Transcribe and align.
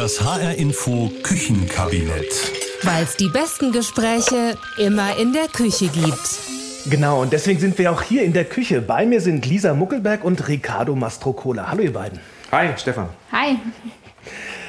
Das 0.00 0.18
HR 0.24 0.54
Info 0.54 1.10
Küchenkabinett. 1.22 2.50
Weil 2.84 3.02
es 3.02 3.18
die 3.18 3.28
besten 3.28 3.70
Gespräche 3.70 4.56
immer 4.78 5.18
in 5.18 5.34
der 5.34 5.46
Küche 5.46 5.88
gibt. 5.88 6.40
Genau, 6.88 7.20
und 7.20 7.34
deswegen 7.34 7.60
sind 7.60 7.76
wir 7.76 7.92
auch 7.92 8.00
hier 8.00 8.22
in 8.22 8.32
der 8.32 8.46
Küche. 8.46 8.80
Bei 8.80 9.04
mir 9.04 9.20
sind 9.20 9.44
Lisa 9.44 9.74
Muckelberg 9.74 10.24
und 10.24 10.48
Ricardo 10.48 10.96
Mastrocola. 10.96 11.70
Hallo 11.70 11.82
ihr 11.82 11.92
beiden. 11.92 12.18
Hi, 12.50 12.70
Stefan. 12.78 13.10
Hi. 13.30 13.58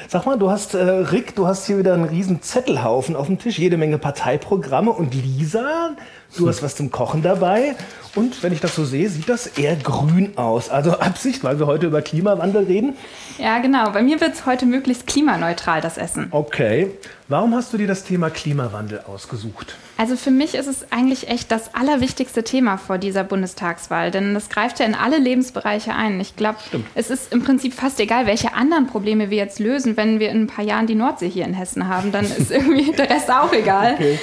Sag 0.10 0.26
mal, 0.26 0.38
du 0.38 0.52
hast, 0.52 0.74
äh, 0.74 0.82
Rick, 0.82 1.34
du 1.38 1.48
hast 1.48 1.66
hier 1.66 1.78
wieder 1.78 1.94
einen 1.94 2.04
riesen 2.04 2.42
Zettelhaufen 2.42 3.16
auf 3.16 3.28
dem 3.28 3.40
Tisch, 3.40 3.58
jede 3.58 3.78
Menge 3.78 4.00
Parteiprogramme. 4.00 4.92
Und 4.92 5.14
Lisa, 5.14 5.96
du 6.38 6.48
hast 6.48 6.64
was 6.64 6.76
zum 6.76 6.92
Kochen 6.92 7.22
dabei. 7.22 7.76
Und 8.14 8.44
wenn 8.44 8.52
ich 8.52 8.60
das 8.60 8.76
so 8.76 8.84
sehe, 8.84 9.08
sieht 9.10 9.30
das 9.30 9.48
eher 9.48 9.76
grün 9.78 10.38
aus. 10.38 10.70
Also 10.70 10.92
Absicht, 11.00 11.44
weil 11.44 11.60
wir 11.60 11.68
heute 11.68 11.88
über 11.88 12.02
Klimawandel 12.02 12.66
reden. 12.66 12.98
Ja, 13.38 13.60
genau. 13.60 13.90
Bei 13.92 14.02
mir 14.02 14.20
wird 14.20 14.34
es 14.34 14.46
heute 14.46 14.66
möglichst 14.66 15.08
klimaneutral, 15.08 15.82
das 15.82 15.98
Essen. 15.98 16.28
Okay. 16.32 16.92
Warum 17.30 17.56
hast 17.56 17.72
du 17.72 17.78
dir 17.78 17.88
das 17.88 18.04
Thema 18.04 18.30
Klimawandel 18.30 19.04
ausgesucht? 19.08 19.76
Also 19.98 20.18
für 20.18 20.32
mich 20.32 20.56
ist 20.56 20.68
es 20.68 20.92
eigentlich 20.92 21.30
echt 21.30 21.50
das 21.52 21.74
allerwichtigste 21.74 22.44
Thema 22.44 22.78
vor 22.78 22.98
dieser 22.98 23.24
Bundestagswahl, 23.24 24.12
denn 24.12 24.34
das 24.34 24.50
greift 24.50 24.80
ja 24.80 24.86
in 24.86 24.96
alle 24.96 25.18
Lebensbereiche 25.18 25.94
ein. 25.94 26.20
Ich 26.20 26.36
glaube, 26.36 26.58
es 26.96 27.10
ist 27.10 27.32
im 27.32 27.44
Prinzip 27.44 27.74
fast 27.74 28.00
egal, 28.02 28.26
welche 28.26 28.54
anderen 28.54 28.88
Probleme 28.88 29.30
wir 29.30 29.38
jetzt 29.38 29.60
lösen. 29.60 29.96
Wenn 29.96 30.20
wir 30.20 30.30
in 30.30 30.42
ein 30.42 30.48
paar 30.48 30.66
Jahren 30.66 30.88
die 30.88 30.96
Nordsee 30.96 31.30
hier 31.30 31.46
in 31.46 31.54
Hessen 31.54 31.88
haben, 31.88 32.12
dann 32.12 32.26
ist 32.26 32.52
irgendwie 32.52 32.92
der 32.92 33.10
Rest 33.10 33.32
auch 33.32 33.54
egal. 33.54 33.94
Okay. 33.94 34.20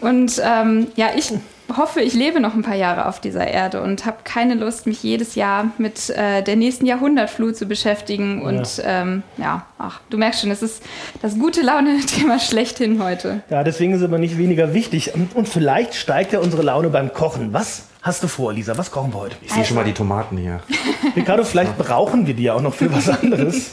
Und 0.00 0.42
ähm, 0.44 0.88
ja, 0.96 1.10
ich 1.14 1.32
hoffe, 1.76 2.00
ich 2.00 2.14
lebe 2.14 2.40
noch 2.40 2.54
ein 2.54 2.62
paar 2.62 2.76
Jahre 2.76 3.06
auf 3.06 3.20
dieser 3.20 3.46
Erde 3.46 3.82
und 3.82 4.06
habe 4.06 4.18
keine 4.24 4.54
Lust, 4.54 4.86
mich 4.86 5.02
jedes 5.02 5.34
Jahr 5.34 5.70
mit 5.78 6.10
äh, 6.10 6.42
der 6.42 6.56
nächsten 6.56 6.86
Jahrhundertflut 6.86 7.56
zu 7.56 7.66
beschäftigen. 7.66 8.42
Und 8.42 8.78
ja. 8.78 9.02
Ähm, 9.02 9.22
ja, 9.36 9.66
ach, 9.78 10.00
du 10.10 10.16
merkst 10.16 10.40
schon, 10.40 10.50
es 10.50 10.62
ist 10.62 10.82
das 11.20 11.38
gute 11.38 11.62
Laune-Thema 11.62 12.38
schlechthin 12.38 13.02
heute. 13.02 13.42
Ja, 13.50 13.64
deswegen 13.64 13.92
ist 13.92 13.98
es 13.98 14.04
aber 14.04 14.18
nicht 14.18 14.38
weniger 14.38 14.72
wichtig. 14.74 15.12
Und 15.34 15.48
vielleicht 15.48 15.94
steigt 15.94 16.32
ja 16.32 16.38
unsere 16.38 16.62
Laune 16.62 16.88
beim 16.88 17.12
Kochen. 17.12 17.52
Was 17.52 17.84
hast 18.02 18.22
du 18.22 18.28
vor, 18.28 18.52
Lisa? 18.52 18.76
Was 18.76 18.90
kochen 18.90 19.12
wir 19.12 19.20
heute? 19.20 19.36
Ich 19.42 19.52
sehe 19.52 19.64
schon 19.64 19.76
mal 19.76 19.84
die 19.84 19.92
Tomaten 19.92 20.36
hier. 20.36 20.60
Ricardo, 21.16 21.44
vielleicht 21.44 21.76
brauchen 21.78 22.26
wir 22.26 22.34
die 22.34 22.44
ja 22.44 22.54
auch 22.54 22.60
noch 22.60 22.74
für 22.74 22.92
was 22.92 23.08
anderes. 23.22 23.72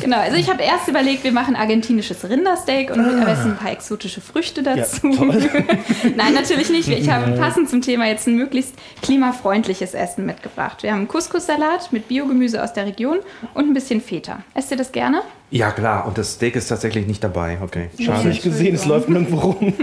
genau, 0.00 0.18
also 0.18 0.36
ich 0.36 0.48
habe 0.50 0.62
erst 0.62 0.88
überlegt, 0.88 1.24
wir 1.24 1.32
machen 1.32 1.56
argentinisches 1.56 2.28
Rindersteak 2.28 2.90
und 2.90 3.00
ah. 3.00 3.30
essen 3.30 3.52
ein 3.52 3.56
paar 3.56 3.72
exotische 3.72 4.20
Früchte 4.20 4.62
dazu. 4.62 5.08
Ja, 5.08 5.24
Nein, 6.16 6.34
natürlich 6.34 6.70
nicht. 6.70 6.88
Ich 6.88 7.10
habe 7.10 7.32
passend 7.32 7.68
zum 7.68 7.82
Thema 7.82 8.06
jetzt 8.06 8.26
ein 8.26 8.36
möglichst 8.36 8.74
klimafreundliches 9.02 9.94
Essen 9.94 10.26
mitgebracht. 10.26 10.82
Wir 10.82 10.92
haben 10.92 11.08
Couscous-Salat 11.08 11.92
mit 11.92 12.08
Biogemüse 12.08 12.62
aus 12.62 12.72
der 12.72 12.86
Region 12.86 13.18
und 13.54 13.68
ein 13.68 13.74
bisschen 13.74 14.00
Feta. 14.00 14.42
Esst 14.54 14.70
ihr 14.70 14.76
das 14.76 14.92
gerne? 14.92 15.22
Ja, 15.50 15.72
klar. 15.72 16.06
Und 16.06 16.16
das 16.16 16.34
Steak 16.34 16.54
ist 16.54 16.68
tatsächlich 16.68 17.06
nicht 17.06 17.24
dabei. 17.24 17.58
Okay, 17.60 17.90
schade. 17.90 18.02
Ich 18.02 18.08
habe 18.08 18.28
nicht 18.28 18.42
gesehen, 18.42 18.74
es 18.74 18.86
läuft 18.86 19.08
nirgendwo 19.08 19.38
rum. 19.38 19.74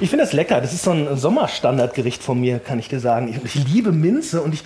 Ich 0.00 0.08
finde 0.08 0.24
das 0.24 0.32
lecker. 0.32 0.60
Das 0.60 0.72
ist 0.72 0.84
so 0.84 0.92
ein 0.92 1.16
Sommerstandardgericht 1.16 2.22
von 2.22 2.40
mir, 2.40 2.58
kann 2.58 2.78
ich 2.78 2.88
dir 2.88 3.00
sagen. 3.00 3.28
Ich, 3.28 3.56
ich 3.56 3.68
liebe 3.68 3.92
Minze 3.92 4.40
und 4.40 4.54
ich 4.54 4.62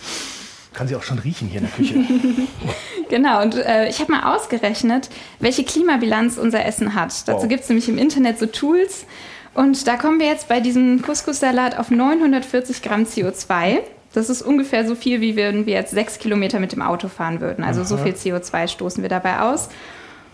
kann 0.74 0.86
sie 0.86 0.96
auch 0.96 1.02
schon 1.02 1.18
riechen 1.18 1.48
hier 1.48 1.60
in 1.60 1.66
der 1.66 1.74
Küche. 1.74 1.94
genau, 3.08 3.42
und 3.42 3.54
äh, 3.54 3.88
ich 3.88 4.00
habe 4.00 4.12
mal 4.12 4.34
ausgerechnet, 4.34 5.08
welche 5.40 5.64
Klimabilanz 5.64 6.36
unser 6.36 6.64
Essen 6.64 6.94
hat. 6.94 7.26
Dazu 7.26 7.42
wow. 7.42 7.48
gibt 7.48 7.62
es 7.62 7.68
nämlich 7.68 7.88
im 7.88 7.96
Internet 7.96 8.38
so 8.38 8.46
Tools. 8.46 9.06
Und 9.54 9.86
da 9.86 9.96
kommen 9.96 10.18
wir 10.18 10.26
jetzt 10.26 10.48
bei 10.48 10.60
diesem 10.60 11.00
Couscous-Salat 11.00 11.78
auf 11.78 11.90
940 11.90 12.82
Gramm 12.82 13.04
CO2. 13.04 13.78
Das 14.12 14.28
ist 14.28 14.42
ungefähr 14.42 14.86
so 14.86 14.94
viel, 14.94 15.20
wie 15.20 15.36
wenn 15.36 15.64
wir 15.66 15.74
jetzt 15.74 15.92
sechs 15.92 16.18
Kilometer 16.18 16.60
mit 16.60 16.72
dem 16.72 16.82
Auto 16.82 17.08
fahren 17.08 17.40
würden. 17.40 17.64
Also 17.64 17.80
Aha. 17.80 17.88
so 17.88 17.96
viel 17.96 18.12
CO2 18.12 18.68
stoßen 18.68 19.02
wir 19.02 19.08
dabei 19.08 19.40
aus. 19.40 19.68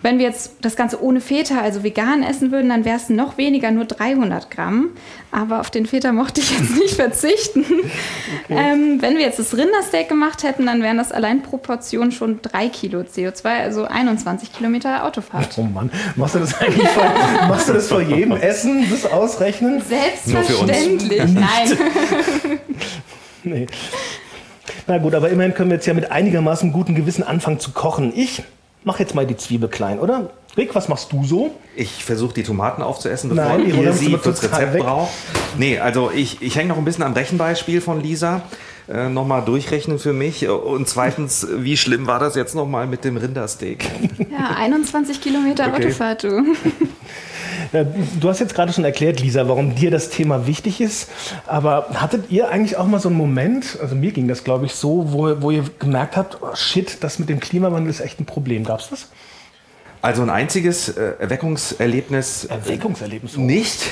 Wenn 0.03 0.19
wir 0.19 0.27
jetzt 0.27 0.53
das 0.62 0.77
Ganze 0.77 1.03
ohne 1.03 1.20
Feta, 1.20 1.61
also 1.61 1.83
vegan 1.83 2.23
essen 2.23 2.53
würden, 2.53 2.70
dann 2.70 2.84
wäre 2.84 2.97
es 2.97 3.11
noch 3.11 3.37
weniger, 3.37 3.70
nur 3.70 3.84
300 3.84 4.51
Gramm. 4.51 4.91
Aber 5.31 5.61
auf 5.61 5.70
den 5.70 5.84
Feta 5.87 6.12
mochte 6.12 6.41
ich 6.41 6.59
jetzt 6.59 6.77
nicht 6.77 6.95
verzichten. 6.95 7.65
Okay. 8.44 8.59
Ähm, 8.59 9.03
wenn 9.03 9.16
wir 9.16 9.22
jetzt 9.22 9.38
das 9.38 9.56
Rindersteak 9.56 10.09
gemacht 10.09 10.43
hätten, 10.43 10.66
dann 10.66 10.83
wären 10.83 10.97
das 10.97 11.12
allein 11.12 11.43
pro 11.43 11.59
Portion 11.59 12.12
schon 12.12 12.41
3 12.43 12.69
Kilo 12.69 13.00
CO2, 13.00 13.44
also 13.47 13.84
21 13.84 14.53
Kilometer 14.53 15.05
Autofahrt. 15.05 15.56
Oh 15.59 15.62
Mann, 15.62 15.91
machst 16.17 16.34
du 16.34 16.38
das 16.38 16.59
eigentlich 16.61 16.88
vor, 16.88 17.05
machst 17.49 17.69
du 17.69 17.72
das 17.75 17.88
vor 17.88 18.00
jedem 18.00 18.32
Essen, 18.32 18.87
das 18.91 19.05
Ausrechnen? 19.11 19.82
Selbstverständlich, 19.82 21.22
nein. 21.27 21.78
nee. 23.44 23.67
Na 24.87 24.99
gut, 24.99 25.15
aber 25.15 25.28
immerhin 25.28 25.55
können 25.55 25.71
wir 25.71 25.77
jetzt 25.77 25.87
ja 25.87 25.94
mit 25.94 26.11
einigermaßen 26.11 26.72
gutem 26.72 26.94
Gewissen 26.94 27.22
anfangen 27.22 27.61
zu 27.61 27.72
kochen. 27.72 28.12
Ich 28.17 28.43
Mach 28.85 28.99
jetzt 28.99 29.15
mal 29.15 29.27
die 29.27 29.37
Zwiebel 29.37 29.69
klein, 29.69 29.99
oder? 29.99 30.31
Rick, 30.57 30.75
was 30.75 30.89
machst 30.89 31.13
du 31.13 31.25
so? 31.25 31.55
Ich 31.77 32.05
versuche 32.05 32.35
die 32.35 32.43
Tomaten 32.43 32.83
aufzuessen, 32.83 33.31
bevor 33.31 33.59
Nein, 33.59 33.67
ihr 33.67 33.93
sie 33.93 34.17
fürs 34.17 34.43
Rezept 34.43 34.79
braucht. 34.79 35.11
Nee, 35.59 35.79
also 35.79 36.11
ich, 36.11 36.43
ich 36.43 36.57
hänge 36.57 36.71
noch 36.71 36.79
ein 36.79 36.85
bisschen 36.85 37.05
am 37.05 37.13
Rechenbeispiel 37.13 37.81
von 37.81 38.03
Lisa. 38.03 38.43
Äh, 38.89 39.09
nochmal 39.09 39.45
durchrechnen 39.45 40.01
für 40.01 40.13
mich. 40.13 40.49
Und 40.49 40.89
zweitens, 40.89 41.47
wie 41.51 41.77
schlimm 41.77 42.09
war 42.09 42.19
das 42.19 42.35
jetzt 42.35 42.57
nochmal 42.57 42.89
mit 42.89 43.05
dem 43.05 43.17
Rindersteak? 43.17 43.85
Ja, 44.31 44.57
21 44.57 45.21
Kilometer 45.21 45.69
okay. 45.69 45.85
Autofahrt, 45.87 46.25
du. 46.25 46.43
Du 47.72 48.28
hast 48.28 48.41
jetzt 48.41 48.54
gerade 48.54 48.72
schon 48.72 48.84
erklärt, 48.84 49.20
Lisa, 49.20 49.47
warum 49.48 49.75
dir 49.75 49.91
das 49.91 50.10
Thema 50.10 50.47
wichtig 50.47 50.81
ist. 50.81 51.08
Aber 51.47 51.86
hattet 51.94 52.31
ihr 52.31 52.48
eigentlich 52.48 52.76
auch 52.76 52.86
mal 52.86 52.98
so 52.98 53.08
einen 53.08 53.19
Moment, 53.19 53.78
also 53.81 53.94
mir 53.94 54.10
ging 54.10 54.26
das, 54.26 54.42
glaube 54.42 54.66
ich, 54.66 54.75
so, 54.75 55.12
wo, 55.12 55.41
wo 55.41 55.50
ihr 55.50 55.64
gemerkt 55.78 56.16
habt, 56.16 56.38
oh 56.42 56.54
shit, 56.54 57.03
das 57.03 57.19
mit 57.19 57.28
dem 57.28 57.38
Klimawandel 57.38 57.91
ist 57.91 58.00
echt 58.00 58.19
ein 58.20 58.26
Problem. 58.26 58.64
Gab 58.64 58.81
es 58.81 58.88
das? 58.88 59.08
Also 60.03 60.22
ein 60.22 60.31
einziges 60.31 60.88
äh, 60.88 61.12
Erweckungserlebnis. 61.19 62.47
Erweckungserlebnis? 62.47 63.36
Nicht. 63.36 63.82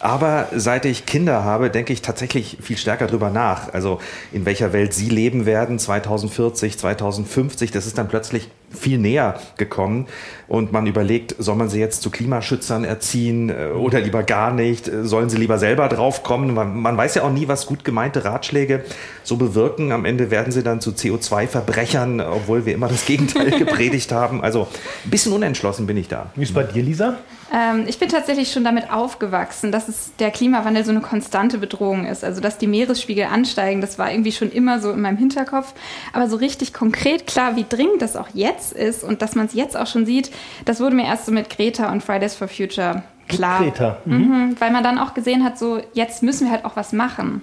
Aber 0.00 0.48
seit 0.54 0.86
ich 0.86 1.04
Kinder 1.04 1.44
habe, 1.44 1.70
denke 1.70 1.92
ich 1.92 2.00
tatsächlich 2.00 2.56
viel 2.62 2.78
stärker 2.78 3.06
drüber 3.06 3.28
nach. 3.28 3.72
Also 3.74 4.00
in 4.32 4.46
welcher 4.46 4.72
Welt 4.72 4.94
sie 4.94 5.10
leben 5.10 5.44
werden, 5.44 5.78
2040, 5.78 6.78
2050, 6.78 7.70
das 7.70 7.86
ist 7.86 7.98
dann 7.98 8.08
plötzlich 8.08 8.48
viel 8.74 8.98
näher 8.98 9.40
gekommen. 9.56 10.06
Und 10.46 10.72
man 10.72 10.86
überlegt, 10.86 11.34
soll 11.38 11.56
man 11.56 11.68
sie 11.68 11.80
jetzt 11.80 12.02
zu 12.02 12.10
Klimaschützern 12.10 12.84
erziehen 12.84 13.50
äh, 13.50 13.68
oder 13.68 14.00
lieber 14.00 14.22
gar 14.22 14.52
nicht? 14.52 14.90
Sollen 15.02 15.30
sie 15.30 15.38
lieber 15.38 15.58
selber 15.58 15.88
draufkommen? 15.88 16.54
Man, 16.54 16.80
man 16.80 16.96
weiß 16.96 17.14
ja 17.16 17.22
auch 17.22 17.32
nie, 17.32 17.48
was 17.48 17.66
gut 17.66 17.84
gemeinte 17.84 18.24
Ratschläge 18.24 18.84
so 19.22 19.36
bewirken. 19.36 19.92
Am 19.92 20.04
Ende 20.04 20.30
werden 20.30 20.52
sie 20.52 20.62
dann 20.62 20.80
zu 20.80 20.90
CO2-Verbrechern, 20.90 22.20
obwohl 22.20 22.66
wir 22.66 22.74
immer 22.74 22.88
das 22.88 23.04
Gegenteil 23.06 23.50
gepredigt 23.50 24.12
haben. 24.12 24.42
Also 24.42 24.68
ein 25.04 25.10
bisschen 25.10 25.32
unentschlossen 25.32 25.86
bin 25.86 25.96
ich 25.96 26.08
da. 26.08 26.30
Wie 26.34 26.42
ist 26.42 26.54
bei 26.54 26.62
dir, 26.62 26.82
Lisa? 26.82 27.18
Ähm, 27.52 27.84
ich 27.86 27.98
bin 27.98 28.08
tatsächlich 28.08 28.50
schon 28.52 28.64
damit 28.64 28.90
aufgewachsen, 28.90 29.70
dass 29.70 29.88
es 29.88 30.12
der 30.18 30.30
Klimawandel 30.30 30.84
so 30.84 30.90
eine 30.90 31.00
konstante 31.00 31.58
Bedrohung 31.58 32.06
ist. 32.06 32.24
Also 32.24 32.40
dass 32.40 32.58
die 32.58 32.66
Meeresspiegel 32.66 33.26
ansteigen, 33.26 33.80
das 33.80 33.98
war 33.98 34.10
irgendwie 34.10 34.32
schon 34.32 34.50
immer 34.50 34.80
so 34.80 34.90
in 34.90 35.00
meinem 35.00 35.18
Hinterkopf. 35.18 35.74
Aber 36.12 36.28
so 36.28 36.36
richtig 36.36 36.72
konkret 36.72 37.26
klar, 37.26 37.56
wie 37.56 37.64
dringend 37.68 38.02
das 38.02 38.16
auch 38.16 38.28
jetzt 38.34 38.63
ist 38.72 39.04
und 39.04 39.22
dass 39.22 39.34
man 39.34 39.46
es 39.46 39.54
jetzt 39.54 39.76
auch 39.76 39.86
schon 39.86 40.06
sieht, 40.06 40.30
das 40.64 40.80
wurde 40.80 40.96
mir 40.96 41.06
erst 41.06 41.26
so 41.26 41.32
mit 41.32 41.50
Greta 41.50 41.90
und 41.90 42.02
Fridays 42.02 42.34
for 42.34 42.48
Future 42.48 43.02
klar. 43.28 43.62
Greta. 43.62 43.98
Mhm. 44.04 44.14
Mhm, 44.14 44.56
weil 44.58 44.70
man 44.70 44.82
dann 44.82 44.98
auch 44.98 45.14
gesehen 45.14 45.44
hat, 45.44 45.58
so 45.58 45.80
jetzt 45.92 46.22
müssen 46.22 46.46
wir 46.46 46.52
halt 46.52 46.64
auch 46.64 46.76
was 46.76 46.92
machen. 46.92 47.42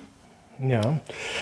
Ja, 0.68 0.82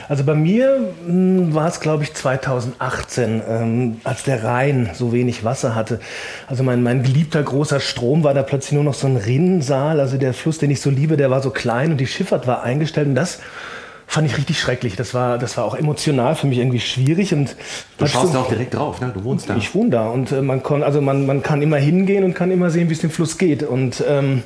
also 0.07 0.23
bei 0.23 0.33
mir 0.33 0.93
hm, 1.05 1.53
war 1.53 1.67
es, 1.67 1.81
glaube 1.81 2.03
ich, 2.03 2.13
2018, 2.13 3.41
ähm, 3.47 4.01
als 4.05 4.23
der 4.23 4.45
Rhein 4.45 4.91
so 4.93 5.11
wenig 5.11 5.43
Wasser 5.43 5.75
hatte. 5.75 5.99
Also 6.47 6.63
mein, 6.63 6.83
mein 6.83 7.03
geliebter 7.03 7.43
großer 7.43 7.81
Strom 7.81 8.23
war 8.23 8.33
da 8.33 8.43
plötzlich 8.43 8.73
nur 8.73 8.85
noch 8.85 8.93
so 8.93 9.07
ein 9.07 9.17
Rinnensaal. 9.17 9.99
Also 9.99 10.17
der 10.17 10.33
Fluss, 10.33 10.57
den 10.57 10.71
ich 10.71 10.79
so 10.79 10.89
liebe, 10.89 11.17
der 11.17 11.29
war 11.29 11.41
so 11.41 11.49
klein 11.49 11.91
und 11.91 11.97
die 11.97 12.07
Schifffahrt 12.07 12.47
war 12.47 12.63
eingestellt. 12.63 13.07
Und 13.07 13.15
das 13.15 13.41
fand 14.09 14.25
ich 14.25 14.35
richtig 14.37 14.59
schrecklich. 14.59 14.95
Das 14.95 15.13
war, 15.13 15.37
das 15.37 15.55
war 15.55 15.65
auch 15.65 15.75
emotional 15.75 16.33
für 16.33 16.47
mich 16.47 16.57
irgendwie 16.57 16.79
schwierig. 16.79 17.31
Und 17.31 17.55
du 17.99 18.07
schaust 18.07 18.33
da 18.33 18.39
auch 18.39 18.47
direkt 18.47 18.73
drauf, 18.73 18.99
ne? 19.01 19.11
Du 19.13 19.23
wohnst 19.23 19.47
da. 19.47 19.55
Ich 19.55 19.75
wohne 19.75 19.91
da 19.91 20.09
und 20.09 20.31
äh, 20.31 20.41
man 20.41 20.63
kann, 20.63 20.81
also 20.81 20.99
man, 20.99 21.27
man 21.27 21.43
kann 21.43 21.61
immer 21.61 21.77
hingehen 21.77 22.23
und 22.23 22.33
kann 22.33 22.49
immer 22.49 22.71
sehen, 22.71 22.89
wie 22.89 22.93
es 22.93 23.01
dem 23.01 23.11
Fluss 23.11 23.37
geht. 23.37 23.61
Und 23.61 24.03
ähm, 24.07 24.41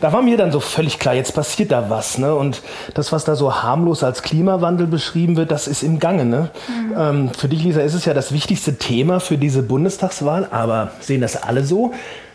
da 0.00 0.14
war 0.14 0.22
mir 0.22 0.38
dann 0.38 0.50
so 0.50 0.60
völlig 0.60 0.98
klar, 0.98 1.14
jetzt 1.14 1.34
passiert 1.34 1.72
da 1.72 1.90
was. 1.90 2.16
Ne? 2.16 2.34
Und 2.34 2.62
das, 2.94 3.12
was 3.12 3.24
da 3.24 3.36
so 3.36 3.62
harmlos 3.62 4.02
als 4.02 4.22
Klimawandel 4.22 4.86
beschrieben 4.86 5.36
wird, 5.36 5.50
das 5.50 5.68
ist 5.68 5.82
im 5.82 5.98
Gange. 5.98 6.24
Ne? 6.24 6.50
Mhm. 6.68 6.94
Ähm, 6.98 7.30
für 7.36 7.48
dich, 7.48 7.62
Lisa, 7.62 7.82
ist 7.82 7.92
es 7.92 8.06
ja 8.06 8.14
das 8.14 8.32
wichtigste 8.32 8.78
Thema 8.78 9.20
für 9.20 9.36
diese 9.36 9.62
Bundestagswahl, 9.62 10.48
aber 10.50 10.92
sehen 11.00 11.20
das 11.20 11.36
alle 11.36 11.64
so? 11.64 11.92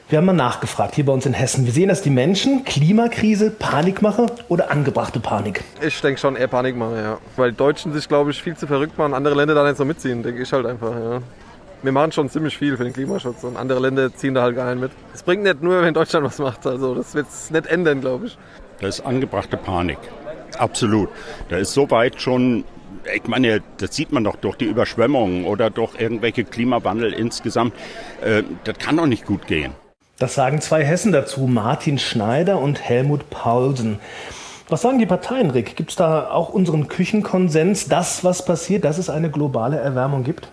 Wir 0.09 0.19
haben 0.19 0.25
mal 0.25 0.31
nachgefragt 0.31 0.95
hier 0.95 1.06
bei 1.06 1.12
uns 1.12 1.25
in 1.25 1.33
Hessen. 1.33 1.65
Wir 1.65 1.74
sehen, 1.74 1.89
dass 1.89 2.01
die 2.01 2.09
Menschen 2.09 2.63
Klimakrise, 2.63 3.51
Panikmache 3.51 4.27
oder 4.48 4.71
angebrachte 4.71 5.19
Panik. 5.19 5.65
Ich 5.81 6.00
denke 6.00 6.18
schon 6.18 6.38
eher 6.38 6.48
Panikmache, 6.48 6.95
ja. 6.95 7.18
Weil 7.36 7.51
die 7.51 7.57
Deutschen 7.57 7.92
sich, 7.92 8.07
glaube 8.07 8.31
ich, 8.31 8.42
viel 8.42 8.56
zu 8.56 8.68
verrückt 8.68 8.98
machen, 8.98 9.13
andere 9.13 9.36
Länder 9.36 9.54
da 9.54 9.65
nicht 9.65 9.75
so 9.75 9.83
mitziehen, 9.83 10.24
denke 10.24 10.44
ich 10.44 10.54
halt 10.54 10.65
einfach, 10.65 10.95
ja. 10.95 11.19
Wir 11.83 11.92
machen 11.92 12.13
schon 12.13 12.30
ziemlich 12.30 12.57
viel 12.57 12.77
für 12.77 12.86
den 12.86 12.94
Klimaschutz 12.94 13.44
und 13.44 13.57
andere 13.57 13.81
Länder 13.81 14.15
ziehen 14.15 14.33
da 14.33 14.44
halt 14.44 14.56
gar 14.56 14.74
nicht 14.74 14.80
mit. 14.81 14.92
Es 15.13 15.24
bringt 15.24 15.44
nicht 15.44 15.62
nur, 15.62 15.81
wenn 15.81 15.94
Deutschland 15.94 16.25
was 16.25 16.39
macht, 16.39 16.65
also 16.65 16.95
das 16.95 17.13
wird 17.13 17.27
es 17.27 17.51
nicht 17.51 17.68
ändern, 17.68 18.00
glaube 18.00 18.27
ich. 18.27 18.38
Das 18.80 19.00
ist 19.00 19.06
angebrachte 19.06 19.57
Panik. 19.57 20.00
Absolut. 20.57 21.10
Da 21.50 21.57
ist 21.57 21.74
so 21.74 21.92
weit 21.92 22.21
schon 22.21 22.63
ich 23.13 23.27
meine, 23.27 23.62
das 23.77 23.95
sieht 23.95 24.12
man 24.12 24.24
doch 24.24 24.36
durch 24.38 24.56
die 24.56 24.65
Überschwemmungen 24.65 25.45
oder 25.45 25.69
durch 25.69 26.00
irgendwelche 26.00 26.44
Klimawandel 26.44 27.13
insgesamt. 27.13 27.74
Äh, 28.21 28.44
das 28.65 28.77
kann 28.80 28.98
doch 28.98 29.06
nicht 29.06 29.25
gut 29.25 29.48
gehen. 29.48 29.74
Das 30.19 30.33
sagen 30.33 30.61
zwei 30.61 30.83
Hessen 30.83 31.11
dazu, 31.11 31.41
Martin 31.41 31.99
Schneider 31.99 32.57
und 32.59 32.81
Helmut 32.81 33.29
Paulsen. 33.29 33.99
Was 34.67 34.81
sagen 34.81 34.97
die 34.97 35.05
Parteien, 35.05 35.51
Rick? 35.51 35.75
Gibt 35.75 35.91
es 35.91 35.95
da 35.95 36.31
auch 36.31 36.49
unseren 36.49 36.87
Küchenkonsens, 36.87 37.87
das, 37.87 38.23
was 38.23 38.43
passiert, 38.43 38.83
dass 38.83 38.97
es 38.97 39.11
eine 39.11 39.29
globale 39.29 39.77
Erwärmung 39.77 40.23
gibt? 40.23 40.49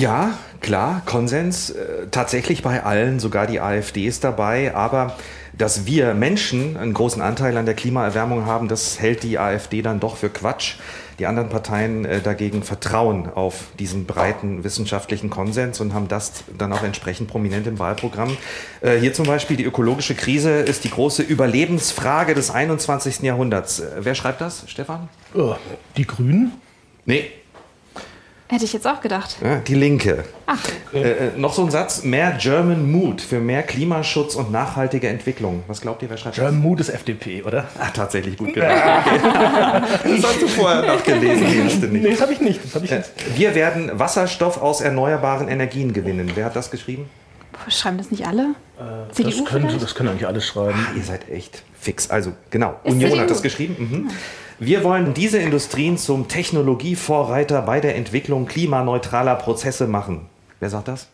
Ja, 0.00 0.38
klar, 0.60 1.02
Konsens. 1.06 1.70
Äh, 1.70 2.06
tatsächlich 2.12 2.62
bei 2.62 2.84
allen, 2.84 3.18
sogar 3.18 3.48
die 3.48 3.60
AfD 3.60 4.06
ist 4.06 4.22
dabei. 4.22 4.74
Aber 4.76 5.16
dass 5.56 5.86
wir 5.86 6.14
Menschen 6.14 6.76
einen 6.76 6.94
großen 6.94 7.20
Anteil 7.20 7.56
an 7.56 7.66
der 7.66 7.74
Klimaerwärmung 7.74 8.46
haben, 8.46 8.68
das 8.68 9.00
hält 9.00 9.24
die 9.24 9.40
AfD 9.40 9.82
dann 9.82 9.98
doch 9.98 10.16
für 10.16 10.28
Quatsch. 10.28 10.76
Die 11.18 11.26
anderen 11.26 11.48
Parteien 11.48 12.04
äh, 12.04 12.20
dagegen 12.20 12.62
vertrauen 12.62 13.28
auf 13.28 13.64
diesen 13.80 14.06
breiten 14.06 14.62
wissenschaftlichen 14.62 15.30
Konsens 15.30 15.80
und 15.80 15.94
haben 15.94 16.06
das 16.06 16.44
dann 16.56 16.72
auch 16.72 16.84
entsprechend 16.84 17.28
prominent 17.28 17.66
im 17.66 17.80
Wahlprogramm. 17.80 18.36
Äh, 18.82 18.98
hier 18.98 19.12
zum 19.14 19.26
Beispiel 19.26 19.56
die 19.56 19.64
ökologische 19.64 20.14
Krise 20.14 20.60
ist 20.60 20.84
die 20.84 20.90
große 20.90 21.24
Überlebensfrage 21.24 22.34
des 22.34 22.52
21. 22.52 23.22
Jahrhunderts. 23.22 23.80
Äh, 23.80 23.90
wer 23.98 24.14
schreibt 24.14 24.40
das, 24.40 24.62
Stefan? 24.68 25.08
Oh, 25.34 25.56
die 25.96 26.06
Grünen? 26.06 26.52
Nee, 27.04 27.32
Hätte 28.50 28.64
ich 28.64 28.72
jetzt 28.72 28.86
auch 28.86 29.02
gedacht. 29.02 29.36
Ja, 29.44 29.56
die 29.56 29.74
Linke. 29.74 30.24
Ach. 30.46 30.58
Äh, 30.94 31.00
äh, 31.00 31.30
noch 31.36 31.52
so 31.52 31.62
ein 31.62 31.70
Satz: 31.70 32.02
mehr 32.02 32.38
German 32.40 32.90
Mood 32.90 33.20
für 33.20 33.40
mehr 33.40 33.62
Klimaschutz 33.62 34.36
und 34.36 34.50
nachhaltige 34.50 35.08
Entwicklung. 35.08 35.64
Was 35.66 35.82
glaubt 35.82 36.02
ihr, 36.02 36.08
wer 36.08 36.16
schreibt 36.16 36.36
German 36.36 36.58
Mood 36.58 36.80
ist 36.80 36.88
FDP, 36.88 37.42
oder? 37.42 37.66
Ach, 37.78 37.90
tatsächlich 37.90 38.38
gut 38.38 38.54
gedacht. 38.54 38.78
Okay. 39.08 40.16
das 40.16 40.24
hast 40.30 40.42
du 40.42 40.48
vorher 40.48 40.82
noch 40.82 41.02
gelesen. 41.04 41.46
Nee, 41.46 41.62
hast 41.64 41.82
du 41.82 41.86
nicht. 41.88 42.02
Nee, 42.02 42.10
das 42.10 42.20
habe 42.20 42.32
ich 42.32 42.40
nicht. 42.40 42.64
Das 42.64 42.74
hab 42.74 42.84
ich 42.84 42.90
Äh. 42.90 43.02
Wir 43.36 43.54
werden 43.54 43.98
Wasserstoff 43.98 44.60
aus 44.60 44.80
erneuerbaren 44.80 45.48
Energien 45.48 45.92
gewinnen. 45.92 46.32
Wer 46.34 46.46
hat 46.46 46.56
das 46.56 46.70
geschrieben? 46.70 47.08
Schreiben 47.68 47.98
das 47.98 48.10
nicht 48.10 48.26
alle? 48.26 48.54
Das 48.78 49.16
CDU 49.16 49.44
können, 49.44 49.66
vielleicht? 49.66 49.82
das 49.82 49.94
können 49.94 50.10
eigentlich 50.10 50.26
alle 50.26 50.40
schreiben. 50.40 50.78
Ihr 50.96 51.02
seid 51.02 51.28
echt 51.28 51.62
fix. 51.78 52.10
Also, 52.10 52.32
genau. 52.50 52.78
Ist 52.84 52.92
Union 52.92 53.10
CDU. 53.10 53.22
hat 53.22 53.30
das 53.30 53.42
geschrieben. 53.42 53.76
Mhm. 53.78 54.10
Wir 54.60 54.82
wollen 54.84 55.14
diese 55.14 55.38
Industrien 55.38 55.98
zum 55.98 56.28
Technologievorreiter 56.28 57.62
bei 57.62 57.80
der 57.80 57.96
Entwicklung 57.96 58.46
klimaneutraler 58.46 59.36
Prozesse 59.36 59.86
machen. 59.86 60.26
Wer 60.60 60.70
sagt 60.70 60.88
das? 60.88 61.08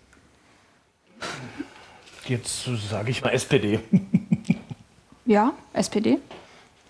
Jetzt 2.26 2.68
sage 2.88 3.10
ich 3.10 3.22
mal 3.22 3.30
SPD. 3.30 3.80
Ja, 5.26 5.52
SPD. 5.72 6.18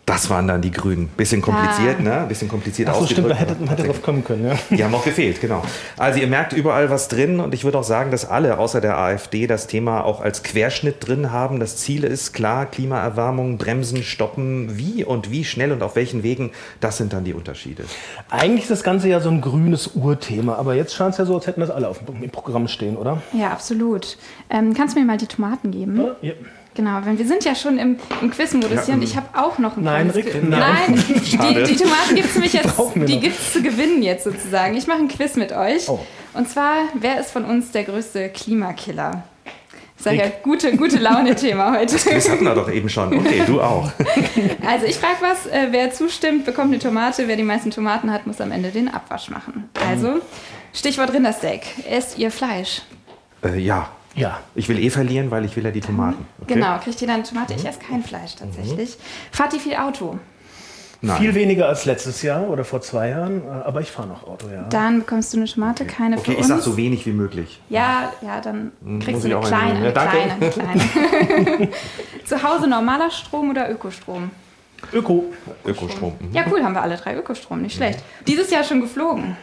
Das 0.07 0.29
waren 0.29 0.47
dann 0.47 0.61
die 0.61 0.71
Grünen. 0.71 1.09
Bisschen 1.09 1.41
kompliziert, 1.41 1.97
Ah. 2.01 2.03
ne? 2.03 2.25
Bisschen 2.29 2.47
kompliziert 2.49 2.91
Achso, 2.91 3.07
stimmt, 3.07 3.31
da 3.31 3.35
ausgedrückt. 3.35 3.59
hätte, 3.63 3.71
hätte 3.71 3.83
drauf 3.89 4.03
kommen 4.03 4.23
können, 4.23 4.47
ja. 4.49 4.55
Die 4.69 4.85
haben 4.85 4.91
noch 4.91 5.03
gefehlt, 5.05 5.41
genau. 5.41 5.63
Also 5.97 6.21
ihr 6.21 6.27
merkt 6.27 6.53
überall 6.53 6.91
was 6.91 7.09
drin 7.09 7.41
und 7.41 7.55
ich 7.55 7.65
würde 7.65 7.79
auch 7.79 7.85
sagen, 7.85 8.11
dass 8.11 8.29
alle 8.29 8.59
außer 8.59 8.83
der 8.83 8.99
AfD 8.99 9.47
das 9.47 9.67
Thema 9.67 10.05
auch 10.05 10.21
als 10.21 10.43
Querschnitt 10.43 10.97
drin 11.09 11.33
haben. 11.33 11.59
Das 11.59 11.79
Ziel 11.79 12.05
ist 12.05 12.35
klar, 12.35 12.67
Klimaerwärmung, 12.67 13.57
Bremsen, 13.57 14.03
Stoppen, 14.03 14.77
wie 14.77 15.05
und 15.05 15.31
wie 15.31 15.43
schnell 15.45 15.73
und 15.73 15.83
auf 15.83 15.97
welchen 15.97 16.23
Wegen, 16.23 16.51
das 16.81 16.99
sind 16.99 17.15
dann 17.15 17.25
die 17.25 17.33
Unterschiede. 17.33 17.85
Eigentlich 18.29 18.65
ist 18.65 18.71
das 18.73 18.83
Ganze 18.83 19.09
ja 19.09 19.21
so 19.21 19.31
ein 19.31 19.41
grünes 19.41 19.93
Urthema, 19.95 20.57
aber 20.57 20.75
jetzt 20.75 20.95
scheint 20.95 21.13
es 21.13 21.19
ja 21.19 21.25
so, 21.25 21.35
als 21.37 21.47
hätten 21.47 21.61
das 21.63 21.71
alle 21.71 21.89
auf 21.89 22.01
dem 22.05 22.29
Programm 22.31 22.69
stehen, 22.69 22.97
oder? 22.99 23.23
Ja, 23.33 23.53
absolut. 23.53 24.19
Ähm, 24.51 24.75
kannst 24.75 24.95
du 24.97 25.01
mir 25.01 25.07
mal 25.07 25.17
die 25.17 25.27
Tomaten 25.29 25.71
geben? 25.71 25.99
Ja. 26.21 26.33
Genau, 26.75 26.99
weil 27.05 27.17
wir 27.19 27.27
sind 27.27 27.45
ja 27.45 27.55
schon 27.55 27.79
im, 27.79 27.97
im 28.21 28.31
Quiz-Modus 28.31 28.87
hier 28.87 28.95
und 28.95 29.03
ich 29.03 29.17
habe 29.17 29.29
auch 29.35 29.59
noch 29.59 29.77
ein 29.77 29.85
Nein, 29.85 30.11
Rick, 30.11 30.33
Quiz. 30.33 30.43
nein. 30.43 30.95
die, 30.97 31.73
die 31.73 31.77
Tomaten 31.77 32.15
gibt 32.17 32.29
es 32.29 32.35
nämlich 32.35 32.53
jetzt, 32.53 32.75
die 32.97 33.21
gibt 33.21 33.39
es 33.39 33.53
zu 33.53 33.63
gewinnen 33.63 34.03
jetzt 34.03 34.25
sozusagen. 34.25 34.77
Ich 34.77 34.87
mache 34.89 34.99
ein 34.99 35.09
Quiz 35.09 35.37
mit 35.37 35.53
euch. 35.53 35.89
Oh. 35.89 36.01
Und 36.33 36.49
zwar, 36.49 36.75
wer 36.95 37.21
ist 37.21 37.31
von 37.31 37.45
uns 37.45 37.71
der 37.71 37.85
größte 37.85 38.29
Klimakiller? 38.31 39.23
Ich 39.97 40.03
sage 40.03 40.17
ja, 40.17 40.25
gute, 40.43 40.77
gute 40.77 40.99
Laune-Thema 40.99 41.73
heute. 41.79 41.95
Das 41.95 42.29
hatten 42.29 42.45
wir 42.45 42.55
doch 42.55 42.71
eben 42.71 42.89
schon. 42.89 43.17
Okay, 43.17 43.43
du 43.47 43.61
auch. 43.61 43.91
Also 44.67 44.87
ich 44.87 44.97
frage 44.97 45.19
was, 45.21 45.47
äh, 45.47 45.69
wer 45.71 45.93
zustimmt, 45.93 46.45
bekommt 46.45 46.73
eine 46.73 46.79
Tomate. 46.81 47.29
Wer 47.29 47.37
die 47.37 47.45
meisten 47.45 47.71
Tomaten 47.71 48.11
hat, 48.13 48.27
muss 48.27 48.41
am 48.41 48.51
Ende 48.51 48.71
den 48.71 48.89
Abwasch 48.93 49.31
machen. 49.31 49.69
Also, 49.89 50.21
Stichwort 50.73 51.13
Rindersteak. 51.13 51.63
Esst 51.89 52.19
ihr 52.19 52.31
Fleisch? 52.31 52.83
Äh, 53.45 53.59
ja, 53.61 53.91
Ja. 54.15 54.41
ich 54.55 54.69
will 54.69 54.79
eh 54.79 54.91
verlieren, 54.91 55.31
weil 55.31 55.45
ich 55.45 55.57
will 55.57 55.65
ja 55.65 55.71
die 55.71 55.81
Tomaten. 55.81 56.27
Okay? 56.43 56.55
Genau, 56.55 56.79
kriegt 56.79 57.01
ihr 57.03 57.07
dann 57.09 57.17
eine 57.17 57.25
Tomate? 57.25 57.55
Ich 57.55 57.65
esse 57.65 57.79
kein 57.81 58.03
Fleisch 58.03 58.37
tatsächlich. 58.37 58.97
Fahrt 59.33 59.53
ihr 59.55 59.61
viel 59.61 59.75
Auto? 59.75 60.19
Nein. 61.01 61.19
Viel 61.21 61.35
weniger 61.35 61.69
als 61.69 61.85
letztes 61.85 62.23
Jahr 62.23 62.49
oder 62.49 62.65
vor 62.65 62.81
zwei 62.81 63.11
Jahren, 63.11 63.43
äh, 63.43 63.51
aber 63.51 63.83
ich 63.83 63.91
fahre 63.91 64.09
noch 64.09 64.27
Auto, 64.27 64.49
ja. 64.49 64.63
Dann 64.71 65.01
bekommst 65.01 65.35
du 65.35 65.37
eine 65.37 65.47
Tomate, 65.47 65.85
keine 65.85 66.17
Okay, 66.17 66.33
für 66.33 66.41
ich 66.41 66.47
sag 66.47 66.57
uns. 66.57 66.65
so 66.65 66.77
wenig 66.79 67.05
wie 67.05 67.13
möglich. 67.13 67.61
Ja, 67.69 68.11
ja, 68.23 68.41
dann 68.41 68.73
kriegst 69.01 69.11
muss 69.11 69.23
du 69.25 69.37
eine 69.37 69.47
kleine, 69.47 69.75
eine 69.75 69.87
Ja, 69.87 69.93
kleine, 69.93 70.33
eine 70.33 70.51
kleine. 70.51 71.69
Zu 72.25 72.43
Hause 72.43 72.69
normaler 72.69 73.11
Strom 73.11 73.51
oder 73.51 73.71
Ökostrom? 73.71 74.31
Öko. 74.93 75.27
Ökostrom. 75.67 76.15
Mhm. 76.21 76.35
Ja, 76.35 76.45
cool, 76.51 76.63
haben 76.63 76.75
wir 76.75 76.83
alle 76.83 76.97
drei 76.97 77.17
Ökostrom, 77.17 77.61
nicht 77.63 77.77
schlecht. 77.77 78.01
Dieses 78.27 78.51
Jahr 78.51 78.65
schon 78.65 78.81
geflogen. 78.81 79.37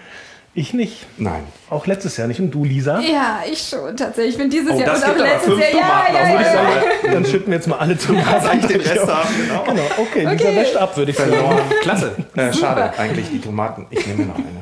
Ich 0.54 0.74
nicht. 0.74 1.06
Nein. 1.18 1.44
Auch 1.70 1.88
letztes 1.88 2.18
Jahr 2.18 2.28
nicht. 2.28 2.42
Und 2.42 2.52
du, 2.52 2.66
Lisa? 2.66 3.00
Ja, 3.00 3.40
ich 3.50 3.70
schon 3.70 3.96
tatsächlich. 3.96 4.34
Ich 4.36 4.38
bin 4.38 4.50
dieses 4.50 4.72
Oh, 4.74 4.80
Jahr 4.80 4.96
und 4.98 5.04
auch 5.04 5.16
letztes 5.16 5.58
Jahr. 5.58 5.70
Ja, 5.70 5.80
Tomaten, 5.80 6.14
ja, 6.16 6.24
ja, 6.30 6.42
ja. 6.42 6.52
sagen. 6.52 6.82
Dann 7.14 7.26
schütten 7.26 7.48
wir 7.48 7.54
jetzt 7.56 7.68
mal 7.68 7.78
alle 7.78 7.98
Tomaten. 7.98 8.44
Sag 8.44 8.56
ich 8.60 8.66
den 8.66 8.82
Rest 8.82 9.08
haben, 9.08 9.30
genau. 9.48 9.64
Genau, 9.64 9.84
okay, 9.98 10.20
Lisa 10.20 10.32
Okay. 10.34 10.56
wäscht 10.58 10.76
ab, 10.76 10.98
würde 10.98 11.12
ich 11.12 11.18
sagen. 11.18 11.32
Verloren. 11.32 11.62
Klasse. 11.82 12.16
Äh, 12.36 12.52
schade, 12.54 12.92
eigentlich 13.00 13.30
die 13.30 13.40
Tomaten. 13.40 13.88
Ich 13.92 14.06
nehme 14.06 14.26
noch 14.26 14.36
eine. 14.36 14.62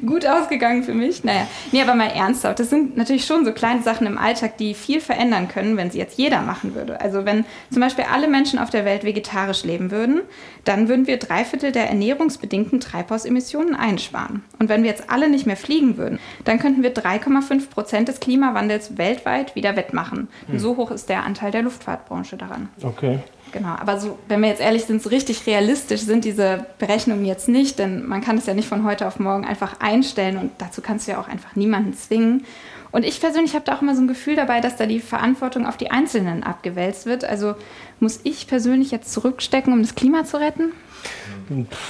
Gut 0.06 0.24
ausgegangen 0.24 0.84
für 0.84 0.94
mich. 0.94 1.24
Naja, 1.24 1.48
nee, 1.72 1.82
aber 1.82 1.94
mal 1.96 2.10
ernsthaft. 2.10 2.60
Das 2.60 2.70
sind 2.70 2.96
natürlich 2.96 3.24
schon 3.26 3.44
so 3.44 3.50
kleine 3.52 3.82
Sachen 3.82 4.06
im 4.06 4.18
Alltag, 4.18 4.56
die 4.58 4.74
viel 4.74 5.00
verändern 5.00 5.48
können, 5.48 5.76
wenn 5.76 5.90
sie 5.90 5.98
jetzt 5.98 6.16
jeder 6.16 6.42
machen 6.42 6.76
würde. 6.76 7.00
Also 7.00 7.24
wenn 7.24 7.44
zum 7.72 7.80
Beispiel 7.80 8.04
alle 8.12 8.28
Menschen 8.28 8.60
auf 8.60 8.70
der 8.70 8.84
Welt 8.84 9.02
vegetarisch 9.02 9.64
leben 9.64 9.90
würden, 9.90 10.20
dann 10.64 10.88
würden 10.88 11.06
wir 11.06 11.18
drei 11.18 11.44
Viertel 11.44 11.72
der 11.72 11.88
ernährungsbedingten 11.88 12.80
Treibhausemissionen 12.80 13.74
einsparen. 13.74 14.42
Und 14.58 14.68
wenn 14.68 14.82
wir 14.82 14.90
jetzt 14.90 15.10
alle 15.10 15.28
nicht 15.28 15.46
mehr 15.46 15.56
fliegen 15.56 15.96
würden, 15.96 16.18
dann 16.44 16.58
könnten 16.58 16.82
wir 16.82 16.94
3,5 16.94 17.70
Prozent 17.70 18.08
des 18.08 18.20
Klimawandels 18.20 18.96
weltweit 18.98 19.54
wieder 19.54 19.76
wettmachen. 19.76 20.28
Und 20.48 20.58
so 20.58 20.76
hoch 20.76 20.90
ist 20.90 21.08
der 21.08 21.24
Anteil 21.24 21.50
der 21.50 21.62
Luftfahrtbranche 21.62 22.36
daran. 22.36 22.68
Okay. 22.82 23.20
Genau, 23.54 23.68
aber 23.68 24.00
so, 24.00 24.18
wenn 24.26 24.40
wir 24.40 24.48
jetzt 24.48 24.60
ehrlich 24.60 24.84
sind, 24.84 25.00
so 25.00 25.08
richtig 25.10 25.46
realistisch 25.46 26.00
sind 26.00 26.24
diese 26.24 26.66
Berechnungen 26.80 27.24
jetzt 27.24 27.48
nicht, 27.48 27.78
denn 27.78 28.04
man 28.04 28.20
kann 28.20 28.36
es 28.36 28.46
ja 28.46 28.54
nicht 28.54 28.68
von 28.68 28.82
heute 28.82 29.06
auf 29.06 29.20
morgen 29.20 29.44
einfach 29.44 29.78
einstellen 29.78 30.38
und 30.38 30.50
dazu 30.58 30.82
kannst 30.82 31.06
du 31.06 31.12
ja 31.12 31.20
auch 31.20 31.28
einfach 31.28 31.54
niemanden 31.54 31.94
zwingen. 31.94 32.44
Und 32.94 33.04
ich 33.04 33.20
persönlich 33.20 33.56
habe 33.56 33.64
da 33.64 33.74
auch 33.74 33.82
immer 33.82 33.96
so 33.96 34.02
ein 34.02 34.06
Gefühl 34.06 34.36
dabei, 34.36 34.60
dass 34.60 34.76
da 34.76 34.86
die 34.86 35.00
Verantwortung 35.00 35.66
auf 35.66 35.76
die 35.76 35.90
Einzelnen 35.90 36.44
abgewälzt 36.44 37.06
wird. 37.06 37.24
Also 37.24 37.56
muss 37.98 38.20
ich 38.22 38.46
persönlich 38.46 38.92
jetzt 38.92 39.12
zurückstecken, 39.12 39.72
um 39.72 39.82
das 39.82 39.96
Klima 39.96 40.24
zu 40.24 40.36
retten? 40.36 40.70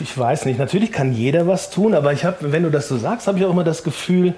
Ich 0.01 0.17
weiß 0.17 0.47
nicht. 0.47 0.59
Natürlich 0.59 0.93
kann 0.93 1.13
jeder 1.13 1.47
was 1.47 1.69
tun, 1.69 1.93
aber 1.93 2.15
ich 2.15 2.25
habe, 2.25 2.53
wenn 2.53 2.63
du 2.63 2.71
das 2.71 2.89
so 2.89 2.97
sagst, 2.97 3.27
habe 3.27 3.39
ich 3.39 3.45
auch 3.45 3.51
immer 3.51 3.65
das 3.65 3.85
Gefühl, 3.85 4.33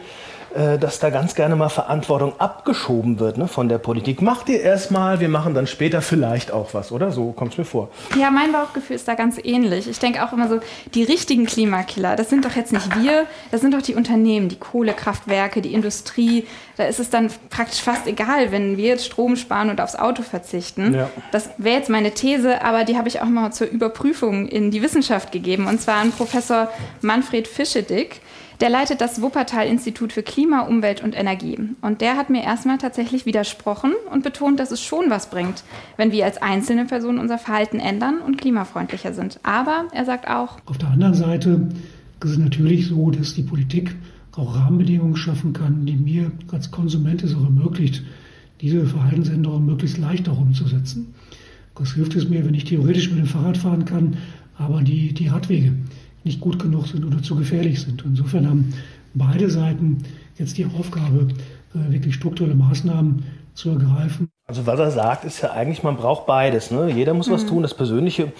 dass 0.80 0.98
da 0.98 1.10
ganz 1.10 1.34
gerne 1.34 1.56
mal 1.56 1.68
Verantwortung 1.68 2.32
abgeschoben 2.38 3.18
wird 3.18 3.38
ne, 3.38 3.48
von 3.48 3.68
der 3.68 3.78
Politik. 3.78 4.22
Macht 4.22 4.48
ihr 4.48 4.60
erstmal, 4.60 5.20
wir 5.20 5.28
machen 5.28 5.54
dann 5.54 5.66
später 5.66 6.00
vielleicht 6.02 6.50
auch 6.50 6.72
was, 6.72 6.92
oder? 6.92 7.12
So 7.12 7.32
kommt 7.32 7.52
es 7.52 7.58
mir 7.58 7.64
vor. 7.64 7.90
Ja, 8.18 8.30
mein 8.30 8.52
Bauchgefühl 8.52 8.96
ist 8.96 9.06
da 9.08 9.14
ganz 9.14 9.38
ähnlich. 9.42 9.88
Ich 9.88 9.98
denke 9.98 10.25
auch 10.25 10.32
immer 10.32 10.48
so, 10.48 10.60
die 10.94 11.02
richtigen 11.02 11.46
Klimakiller, 11.46 12.16
das 12.16 12.30
sind 12.30 12.44
doch 12.44 12.56
jetzt 12.56 12.72
nicht 12.72 13.02
wir, 13.02 13.26
das 13.50 13.60
sind 13.60 13.75
doch 13.75 13.82
die 13.82 13.94
Unternehmen, 13.94 14.48
die 14.48 14.58
Kohlekraftwerke, 14.58 15.60
die 15.60 15.75
Industrie. 15.75 16.46
Da 16.76 16.84
ist 16.84 17.00
es 17.00 17.10
dann 17.10 17.30
praktisch 17.50 17.80
fast 17.80 18.06
egal, 18.06 18.52
wenn 18.52 18.76
wir 18.76 18.86
jetzt 18.86 19.06
Strom 19.06 19.36
sparen 19.36 19.70
und 19.70 19.80
aufs 19.80 19.96
Auto 19.96 20.22
verzichten. 20.22 20.94
Ja. 20.94 21.10
Das 21.32 21.50
wäre 21.58 21.76
jetzt 21.76 21.90
meine 21.90 22.12
These, 22.12 22.62
aber 22.62 22.84
die 22.84 22.96
habe 22.96 23.08
ich 23.08 23.20
auch 23.20 23.26
mal 23.26 23.52
zur 23.52 23.68
Überprüfung 23.68 24.48
in 24.48 24.70
die 24.70 24.82
Wissenschaft 24.82 25.32
gegeben. 25.32 25.66
Und 25.66 25.80
zwar 25.80 25.96
an 25.96 26.12
Professor 26.12 26.68
Manfred 27.02 27.48
Fischedick. 27.48 28.20
Der 28.60 28.70
leitet 28.70 29.02
das 29.02 29.20
Wuppertal-Institut 29.20 30.14
für 30.14 30.22
Klima, 30.22 30.62
Umwelt 30.62 31.02
und 31.02 31.14
Energie. 31.14 31.58
Und 31.82 32.00
der 32.00 32.16
hat 32.16 32.30
mir 32.30 32.42
erstmal 32.42 32.78
tatsächlich 32.78 33.26
widersprochen 33.26 33.92
und 34.10 34.25
betont, 34.25 34.58
dass 34.58 34.70
es 34.70 34.82
schon 34.82 35.10
was 35.10 35.28
bringt, 35.28 35.62
wenn 35.98 36.10
wir 36.10 36.25
als 36.25 36.40
einzelne 36.40 36.86
Personen 36.86 37.18
unser 37.18 37.36
Verhalten 37.36 37.78
ändern 37.78 38.20
und 38.20 38.38
klimafreundlicher 38.38 39.12
sind. 39.12 39.38
Aber 39.42 39.88
er 39.92 40.06
sagt 40.06 40.26
auch, 40.28 40.58
Auf 40.64 40.78
der 40.78 40.88
anderen 40.88 41.14
Seite 41.14 41.68
ist 42.25 42.30
es 42.30 42.38
natürlich 42.38 42.86
so, 42.86 43.10
dass 43.10 43.34
die 43.34 43.42
Politik 43.42 43.94
auch 44.36 44.54
Rahmenbedingungen 44.54 45.16
schaffen 45.16 45.52
kann, 45.52 45.84
die 45.84 45.96
mir 45.96 46.32
als 46.50 46.70
Konsument 46.70 47.22
es 47.22 47.34
auch 47.34 47.44
ermöglicht, 47.44 48.02
diese 48.62 48.86
Verhaltensänderungen 48.86 49.66
möglichst 49.66 49.98
leicht 49.98 50.28
auch 50.28 50.38
umzusetzen. 50.38 51.14
Was 51.75 51.92
hilft 51.92 52.16
es 52.16 52.28
mir, 52.28 52.44
wenn 52.46 52.54
ich 52.54 52.64
theoretisch 52.64 53.10
mit 53.10 53.18
dem 53.18 53.26
Fahrrad 53.26 53.58
fahren 53.58 53.84
kann, 53.84 54.16
aber 54.56 54.82
die, 54.82 55.12
die 55.12 55.28
Radwege 55.28 55.75
nicht 56.26 56.40
gut 56.40 56.59
genug 56.59 56.87
sind 56.87 57.04
oder 57.04 57.23
zu 57.23 57.37
gefährlich 57.37 57.80
sind. 57.80 58.04
Insofern 58.04 58.49
haben 58.49 58.75
beide 59.14 59.49
Seiten 59.49 59.99
jetzt 60.38 60.59
die 60.59 60.66
Aufgabe, 60.66 61.28
äh, 61.75 61.92
wirklich 61.92 62.14
strukturelle 62.14 62.54
Maßnahmen 62.54 63.25
zu 63.54 63.71
ergreifen. 63.71 64.28
Also 64.49 64.66
was 64.66 64.78
er 64.78 64.90
sagt, 64.90 65.25
ist 65.25 65.42
ja 65.42 65.50
eigentlich, 65.50 65.83
man 65.83 65.97
braucht 65.97 66.26
beides. 66.26 66.71
Ne? 66.71 66.90
Jeder 66.90 67.14
muss 67.14 67.28
mhm. 67.28 67.33
was 67.33 67.47
tun, 67.47 67.62
das 67.62 67.75
Persönliche 67.75 68.33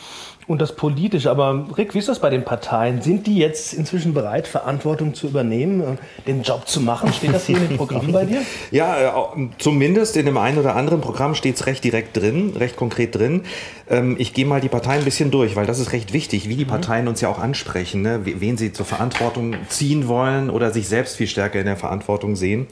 und 0.47 0.61
das 0.61 0.77
Politische. 0.77 1.31
Aber 1.31 1.67
Rick, 1.77 1.95
wie 1.95 1.99
ist 1.99 2.09
das 2.09 2.21
bei 2.21 2.31
den 2.31 2.45
Parteien? 2.45 3.03
Sind 3.03 3.27
die 3.27 3.37
jetzt 3.37 3.75
inzwischen 3.75 4.15
bereit, 4.15 4.47
Verantwortung 4.47 5.15
zu 5.15 5.27
übernehmen, 5.27 5.81
und 5.81 5.99
den 6.27 6.43
Job 6.43 6.69
zu 6.69 6.81
machen? 6.81 7.13
Steht 7.13 7.35
das 7.35 7.47
hier 7.47 7.57
in 7.57 7.69
den 7.69 7.77
Programmen 7.77 8.13
bei 8.13 8.25
dir? 8.25 8.43
Ja, 8.71 8.97
äh, 8.97 9.49
zumindest 9.59 10.17
in 10.17 10.27
dem 10.27 10.37
einen 10.37 10.59
oder 10.59 10.77
anderen 10.77 11.01
Programm 11.01 11.35
steht 11.35 11.57
es 11.57 11.67
recht 11.67 11.83
direkt 11.83 12.17
drin, 12.17 12.53
recht 12.57 12.77
konkret 12.77 13.15
drin. 13.15 13.43
Ähm, 13.89 14.17
ich 14.19 14.35
gehe 14.35 14.47
mal 14.47 14.61
die 14.61 14.69
Parteien 14.69 15.01
ein 15.01 15.05
bisschen 15.05 15.31
durch, 15.31 15.57
weil 15.57 15.67
das 15.67 15.79
ist 15.79 15.93
recht 15.93 16.13
wichtig, 16.13 16.49
wie 16.49 16.57
die 16.57 16.65
mhm. 16.65 16.71
Parteien 16.71 17.09
uns 17.09 17.21
ja 17.21 17.29
auch 17.29 17.39
ansprechen, 17.39 18.03
ne? 18.03 18.21
wen 18.25 18.57
sie 18.57 18.73
zur 18.73 18.87
Verantwortung 18.87 19.57
ziehen 19.69 20.09
wollen 20.09 20.51
oder 20.51 20.73
sich 20.73 20.89
selbst 20.89 21.17
viel 21.17 21.27
stärker 21.27 21.59
in 21.59 21.67
der 21.67 21.77
Verantwortung 21.77 22.37
sehen. 22.37 22.67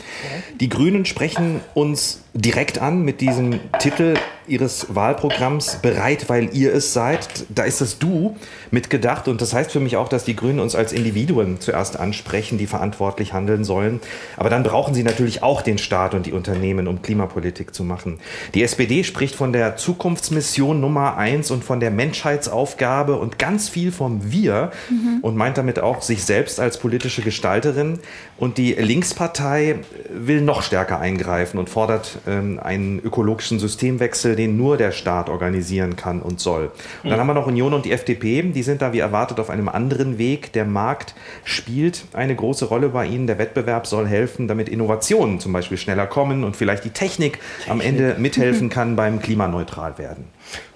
Die 0.61 0.69
Grünen 0.69 1.05
sprechen 1.05 1.61
uns 1.75 2.23
direkt 2.35 2.81
an 2.81 3.03
mit 3.03 3.21
diesem 3.21 3.61
Titel 3.79 4.15
ihres 4.47 4.95
Wahlprogramms 4.95 5.77
bereit, 5.83 6.29
weil 6.29 6.55
ihr 6.55 6.75
es 6.75 6.93
seid. 6.93 7.47
Da 7.49 7.65
ist 7.65 7.81
das 7.81 7.99
Du 7.99 8.37
mitgedacht 8.71 9.29
und 9.29 9.41
das 9.41 9.55
heißt 9.55 9.73
für 9.73 9.81
mich 9.81 9.97
auch, 9.97 10.09
dass 10.09 10.25
die 10.25 10.37
Grünen 10.37 10.61
uns 10.61 10.75
als 10.75 10.93
Individuen 10.93 11.61
zuerst 11.61 11.99
ansprechen, 11.99 12.59
die 12.59 12.67
verantwortlich 12.67 13.33
handeln 13.33 13.65
sollen. 13.65 14.01
Aber 14.37 14.51
dann 14.51 14.63
brauchen 14.63 14.95
sie 14.95 15.03
natürlich 15.03 15.43
auch 15.43 15.63
den 15.63 15.79
Staat 15.79 16.15
und 16.15 16.27
die 16.27 16.33
Unternehmen, 16.33 16.89
um 16.89 17.03
Klimapolitik 17.03 17.75
zu 17.75 17.85
machen. 17.85 18.19
Die 18.55 18.63
SPD 18.63 19.05
spricht 19.05 19.35
von 19.35 19.53
der 19.53 19.77
Zukunftsmission 19.77 20.81
Nummer 20.81 21.17
eins 21.17 21.51
und 21.51 21.65
von 21.65 21.81
der 21.81 21.91
Menschheitsaufgabe 21.91 23.17
und 23.17 23.39
ganz 23.39 23.69
viel 23.69 23.93
vom 23.93 24.31
Wir 24.31 24.73
mhm. 24.91 25.19
und 25.23 25.37
meint 25.37 25.59
damit 25.59 25.79
auch 25.79 26.03
sich 26.03 26.25
selbst 26.25 26.61
als 26.61 26.79
politische 26.79 27.23
Gestalterin. 27.23 28.01
Und 28.37 28.59
die 28.59 28.73
Linkspartei 28.73 29.77
will 30.11 30.41
noch 30.41 30.63
stärker 30.63 31.01
eingreifen 31.01 31.59
und 31.59 31.71
fordert 31.71 32.19
ähm, 32.27 32.59
einen 32.63 32.99
ökologischen 32.99 33.59
Systemwechsel, 33.59 34.34
den 34.37 34.57
nur 34.57 34.77
der 34.77 34.93
Staat 34.93 35.29
organisieren 35.29 35.97
kann 35.97 36.21
und 36.23 36.41
soll. 36.41 36.71
Und 37.03 37.11
dann 37.11 37.21
haben 37.21 37.27
wir 37.27 37.35
noch 37.35 37.47
Union 37.47 37.75
und 37.75 37.85
die 37.85 37.93
FDP, 37.93 38.43
die 38.43 38.63
sind 38.63 38.83
da 38.83 38.93
wie 38.93 38.99
erwartet 38.99 39.41
auf 39.41 39.51
einem 39.51 39.69
anderen 39.69 40.19
Weg. 40.19 40.53
Der 40.53 40.65
Markt 40.65 41.15
spielt 41.45 42.05
eine 42.13 42.35
große 42.35 42.67
Rolle 42.67 42.89
bei 42.89 43.07
ihnen. 43.07 43.27
Der 43.27 43.39
Wettbewerb 43.39 43.87
soll 43.87 44.07
helfen, 44.07 44.49
damit 44.49 44.69
Innovationen 44.69 45.41
zum 45.41 45.53
Beispiel 45.53 45.79
schneller 45.79 46.07
kommen 46.07 46.45
und 46.45 46.57
vielleicht 46.57 46.85
die 46.85 46.91
Technik 46.91 47.39
am 47.69 47.81
Ende 47.81 48.17
mithelfen 48.19 48.69
kann 48.71 48.97
beim 48.97 49.21
klimaneutral 49.21 49.99
werden. 49.99 50.25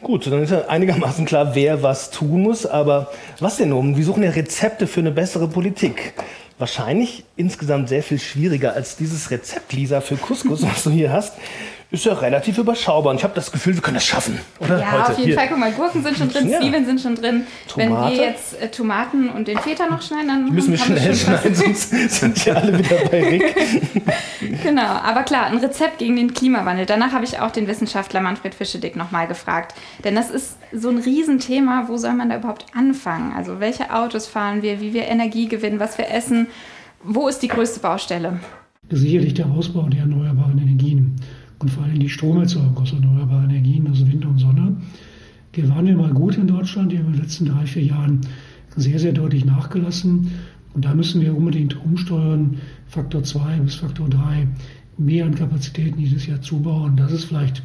Gut, 0.03 0.27
dann 0.27 0.43
ist 0.43 0.51
ja 0.51 0.67
einigermaßen 0.69 1.25
klar, 1.27 1.55
wer 1.55 1.83
was 1.83 2.11
tun 2.11 2.43
muss. 2.43 2.67
Aber 2.67 3.11
was 3.41 3.57
denn 3.57 3.71
nun? 3.71 3.97
Wir 3.97 4.05
suchen 4.05 4.23
ja 4.23 4.31
Rezepte 4.31 4.87
für 4.87 5.01
eine 5.01 5.11
bessere 5.11 5.49
Politik 5.49 6.15
wahrscheinlich 6.59 7.25
insgesamt 7.37 7.89
sehr 7.89 8.03
viel 8.03 8.19
schwieriger 8.19 8.73
als 8.73 8.97
dieses 8.97 9.31
Rezept, 9.31 9.73
Lisa, 9.73 10.01
für 10.01 10.17
Couscous, 10.17 10.63
was 10.63 10.83
du 10.83 10.91
hier 10.91 11.13
hast 11.13 11.35
ist 11.91 12.05
ja 12.05 12.13
relativ 12.13 12.59
überschaubar. 12.59 13.13
Und 13.13 13.17
ich 13.17 13.25
habe 13.25 13.35
das 13.35 13.51
Gefühl, 13.51 13.75
wir 13.75 13.81
können 13.81 13.95
das 13.95 14.05
schaffen, 14.05 14.39
oder? 14.61 14.79
Ja, 14.79 14.93
Heute. 14.93 15.03
auf 15.05 15.19
jeden 15.19 15.25
Hier. 15.25 15.35
Fall. 15.39 15.49
Guck 15.49 15.59
mal, 15.59 15.73
Gurken 15.73 16.03
sind 16.03 16.19
schon 16.19 16.29
drin, 16.29 16.51
ja. 16.51 16.61
Zwiebeln 16.61 16.85
sind 16.85 17.01
schon 17.01 17.15
drin. 17.15 17.47
Tomate. 17.67 17.91
Wenn 17.91 18.19
wir 18.19 18.27
jetzt 18.27 18.61
äh, 18.61 18.69
Tomaten 18.69 19.31
und 19.31 19.49
den 19.49 19.59
Feta 19.59 19.87
noch 19.87 20.03
schneiden, 20.03 20.29
dann. 20.29 20.47
Die 20.47 20.53
müssen 20.53 20.73
wir 20.73 20.79
schnell 20.79 21.15
schneiden, 21.15 21.55
sonst 21.55 21.91
sind 22.21 22.45
ja 22.45 22.55
alle 22.55 22.79
wieder 22.79 22.97
bei 23.11 23.25
Rick. 23.25 23.55
genau, 24.63 24.83
aber 24.83 25.23
klar, 25.23 25.47
ein 25.47 25.57
Rezept 25.57 25.99
gegen 25.99 26.17
den 26.17 26.35
Klimawandel. 26.35 26.85
Danach 26.85 27.13
habe 27.13 27.25
ich 27.25 27.41
auch 27.41 27.51
den 27.51 27.67
Wissenschaftler 27.67 28.21
Manfred 28.21 28.55
Fischedick 28.55 28.95
nochmal 28.95 29.27
gefragt. 29.27 29.75
Denn 30.05 30.15
das 30.15 30.29
ist 30.29 30.59
so 30.73 30.91
ein 30.91 30.99
Riesenthema. 30.99 31.85
Wo 31.89 31.97
soll 31.97 32.13
man 32.13 32.29
da 32.29 32.37
überhaupt 32.37 32.67
anfangen? 32.75 33.33
Also, 33.35 33.61
welche 33.61 33.95
Autos 33.95 34.27
fahren 34.27 34.61
wir, 34.61 34.83
wie 34.83 34.93
wir 34.93 35.07
Energie 35.07 35.49
gewinnen, 35.49 35.81
was 35.81 35.97
wir 35.97 36.11
essen? 36.11 36.49
Wo 37.03 37.29
ist 37.29 37.39
die 37.39 37.49
größte 37.49 37.81
Baustelle? 37.81 38.41
Sicherlich 38.91 39.35
der 39.35 39.47
Ausbau 39.47 39.83
der 39.83 40.01
erneuerbaren 40.01 40.59
Energien 40.59 41.17
und 41.59 41.71
vor 41.71 41.85
allem 41.85 41.99
die 41.99 42.09
Stromerzeugung 42.09 42.77
aus 42.77 42.93
erneuerbaren 42.93 43.51
Energien, 43.51 43.87
also 43.87 44.07
Wind 44.07 44.25
und 44.25 44.39
Sonne. 44.39 44.77
Wir 45.53 45.69
waren 45.69 45.97
mal 45.97 46.13
gut 46.13 46.37
in 46.37 46.47
Deutschland, 46.47 46.93
die 46.93 46.99
haben 46.99 47.07
in 47.07 47.13
den 47.15 47.23
letzten 47.23 47.47
drei, 47.47 47.67
vier 47.67 47.83
Jahren 47.83 48.21
sehr, 48.77 48.99
sehr 48.99 49.13
deutlich 49.13 49.45
nachgelassen. 49.45 50.31
Und 50.75 50.85
da 50.85 50.95
müssen 50.95 51.21
wir 51.21 51.37
unbedingt 51.37 51.83
umsteuern, 51.85 52.59
Faktor 52.87 53.25
2 53.25 53.59
bis 53.61 53.77
Faktor 53.77 54.09
3 54.09 54.47
mehr 54.99 55.27
an 55.27 55.35
Kapazitäten 55.35 55.99
dieses 55.99 56.27
Jahr 56.27 56.41
zubauen. 56.41 56.97
Das 56.97 57.11
ist 57.13 57.25
vielleicht 57.25 57.63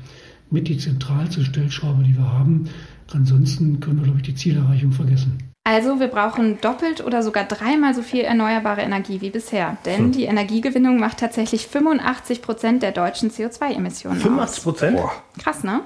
mit 0.50 0.68
die 0.68 0.78
zentralste 0.78 1.44
Stellschraube, 1.44 2.04
die 2.04 2.16
wir 2.16 2.32
haben. 2.32 2.70
Ansonsten 3.12 3.80
können 3.80 3.98
wir, 3.98 4.06
glaube 4.06 4.20
ich, 4.20 4.26
die 4.26 4.36
Zielerreichung 4.36 4.92
vergessen. 4.92 5.53
Also 5.66 6.02
wir 6.02 6.08
brauchen 6.08 6.60
doppelt 6.60 7.06
oder 7.06 7.24
sogar 7.24 7.46
dreimal 7.46 7.94
so 7.94 8.02
viel 8.02 8.22
erneuerbare 8.22 8.82
Energie 8.82 9.22
wie 9.22 9.30
bisher. 9.30 9.78
Denn 9.86 10.00
hm. 10.00 10.12
die 10.12 10.26
Energiegewinnung 10.26 10.98
macht 10.98 11.20
tatsächlich 11.20 11.68
85 11.68 12.42
Prozent 12.42 12.84
der 12.84 12.92
deutschen 12.92 13.32
CO2-Emissionen 13.32 14.20
85 14.20 14.64
Prozent? 14.64 15.00
Krass, 15.42 15.64
ne? 15.64 15.80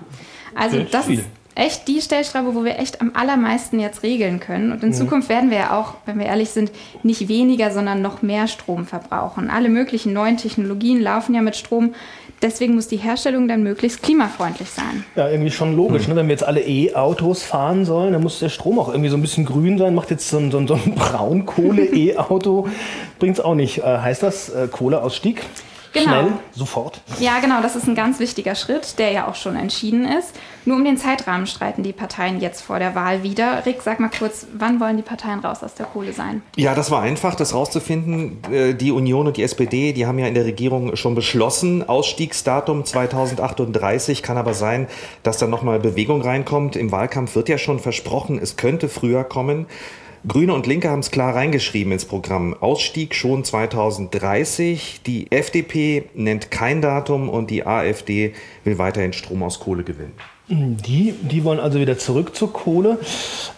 Also 0.55 0.77
okay, 0.77 0.87
das 0.89 1.05
viel. 1.05 1.19
ist 1.19 1.27
echt 1.53 1.87
die 1.87 2.01
Stellschraube, 2.01 2.55
wo 2.55 2.63
wir 2.63 2.79
echt 2.79 3.01
am 3.01 3.11
allermeisten 3.13 3.79
jetzt 3.79 4.01
regeln 4.01 4.39
können. 4.39 4.71
Und 4.71 4.81
in 4.81 4.89
mhm. 4.89 4.93
Zukunft 4.93 5.29
werden 5.29 5.51
wir 5.51 5.57
ja 5.57 5.79
auch, 5.79 5.93
wenn 6.07 6.17
wir 6.17 6.25
ehrlich 6.25 6.49
sind, 6.49 6.71
nicht 7.03 7.27
weniger, 7.27 7.71
sondern 7.71 8.01
noch 8.01 8.23
mehr 8.23 8.47
Strom 8.47 8.87
verbrauchen. 8.87 9.49
Alle 9.49 9.69
möglichen 9.69 10.11
neuen 10.11 10.37
Technologien 10.37 11.01
laufen 11.01 11.35
ja 11.35 11.41
mit 11.41 11.55
Strom. 11.55 11.93
Deswegen 12.41 12.75
muss 12.75 12.87
die 12.87 12.97
Herstellung 12.97 13.47
dann 13.47 13.63
möglichst 13.63 14.03
klimafreundlich 14.03 14.69
sein. 14.69 15.03
Ja, 15.15 15.27
irgendwie 15.27 15.49
schon 15.49 15.75
logisch. 15.75 16.03
Mhm. 16.03 16.13
Ne? 16.13 16.19
Wenn 16.19 16.27
wir 16.27 16.33
jetzt 16.33 16.43
alle 16.43 16.61
E-Autos 16.61 17.43
fahren 17.43 17.83
sollen, 17.83 18.13
dann 18.13 18.21
muss 18.21 18.39
der 18.39 18.49
Strom 18.49 18.77
auch 18.77 18.89
irgendwie 18.89 19.09
so 19.09 19.17
ein 19.17 19.21
bisschen 19.21 19.45
grün 19.45 19.77
sein. 19.77 19.95
Macht 19.95 20.11
jetzt 20.11 20.29
so 20.29 20.37
ein, 20.37 20.51
so 20.51 20.59
ein, 20.59 20.67
so 20.67 20.75
ein 20.75 20.93
Braunkohle-E-Auto, 20.93 22.67
bringt 23.19 23.39
es 23.39 23.43
auch 23.43 23.55
nicht. 23.55 23.79
Äh, 23.79 23.97
heißt 23.99 24.21
das 24.21 24.49
äh, 24.49 24.67
Kohleausstieg? 24.71 25.41
Genau. 25.93 26.09
Schnell, 26.09 26.27
sofort. 26.51 27.01
Ja, 27.19 27.39
genau, 27.39 27.61
das 27.61 27.75
ist 27.75 27.87
ein 27.87 27.95
ganz 27.95 28.19
wichtiger 28.19 28.53
Schritt, 28.53 28.99
der 28.99 29.11
ja 29.11 29.27
auch 29.27 29.35
schon 29.35 29.55
entschieden 29.55 30.05
ist. 30.05 30.33
Nur 30.67 30.75
um 30.75 30.83
den 30.83 30.97
Zeitrahmen 30.97 31.47
streiten 31.47 31.81
die 31.81 31.93
Parteien 31.93 32.41
jetzt 32.41 32.59
vor 32.59 32.77
der 32.77 32.93
Wahl 32.93 33.23
wieder. 33.23 33.65
Rick, 33.65 33.81
sag 33.83 34.01
mal 34.01 34.09
kurz, 34.09 34.47
wann 34.51 34.81
wollen 34.81 34.97
die 34.97 35.01
Parteien 35.01 35.39
raus 35.39 35.63
aus 35.63 35.75
der 35.75 35.85
Kohle 35.85 36.11
sein? 36.11 36.41
Ja, 36.57 36.75
das 36.75 36.91
war 36.91 37.01
einfach, 37.01 37.35
das 37.35 37.53
rauszufinden. 37.53 38.39
Äh, 38.51 38.73
die 38.73 38.91
Union 38.91 39.27
und 39.27 39.37
die 39.37 39.43
SPD, 39.43 39.93
die 39.93 40.05
haben 40.05 40.19
ja 40.19 40.27
in 40.27 40.33
der 40.33 40.43
Regierung 40.43 40.97
schon 40.97 41.15
beschlossen, 41.15 41.87
Ausstiegsdatum 41.87 42.83
2038. 42.83 44.21
Kann 44.21 44.35
aber 44.35 44.53
sein, 44.53 44.87
dass 45.23 45.37
da 45.37 45.47
nochmal 45.47 45.79
Bewegung 45.79 46.21
reinkommt. 46.21 46.75
Im 46.75 46.91
Wahlkampf 46.91 47.35
wird 47.35 47.47
ja 47.47 47.57
schon 47.57 47.79
versprochen, 47.79 48.37
es 48.37 48.57
könnte 48.57 48.89
früher 48.89 49.23
kommen. 49.23 49.67
Grüne 50.27 50.53
und 50.53 50.67
Linke 50.67 50.89
haben 50.89 50.99
es 50.99 51.11
klar 51.11 51.33
reingeschrieben 51.33 51.93
ins 51.93 52.03
Programm. 52.03 52.53
Ausstieg 52.59 53.15
schon 53.15 53.45
2030. 53.45 54.99
Die 55.05 55.31
FDP 55.31 56.09
nennt 56.13 56.51
kein 56.51 56.81
Datum 56.81 57.29
und 57.29 57.51
die 57.51 57.65
AfD 57.65 58.33
will 58.65 58.77
weiterhin 58.77 59.13
Strom 59.13 59.43
aus 59.43 59.61
Kohle 59.61 59.85
gewinnen. 59.85 60.11
Die, 60.49 61.13
die 61.13 61.43
wollen 61.43 61.59
also 61.59 61.79
wieder 61.79 61.97
zurück 61.97 62.35
zur 62.35 62.53
Kohle. 62.53 62.99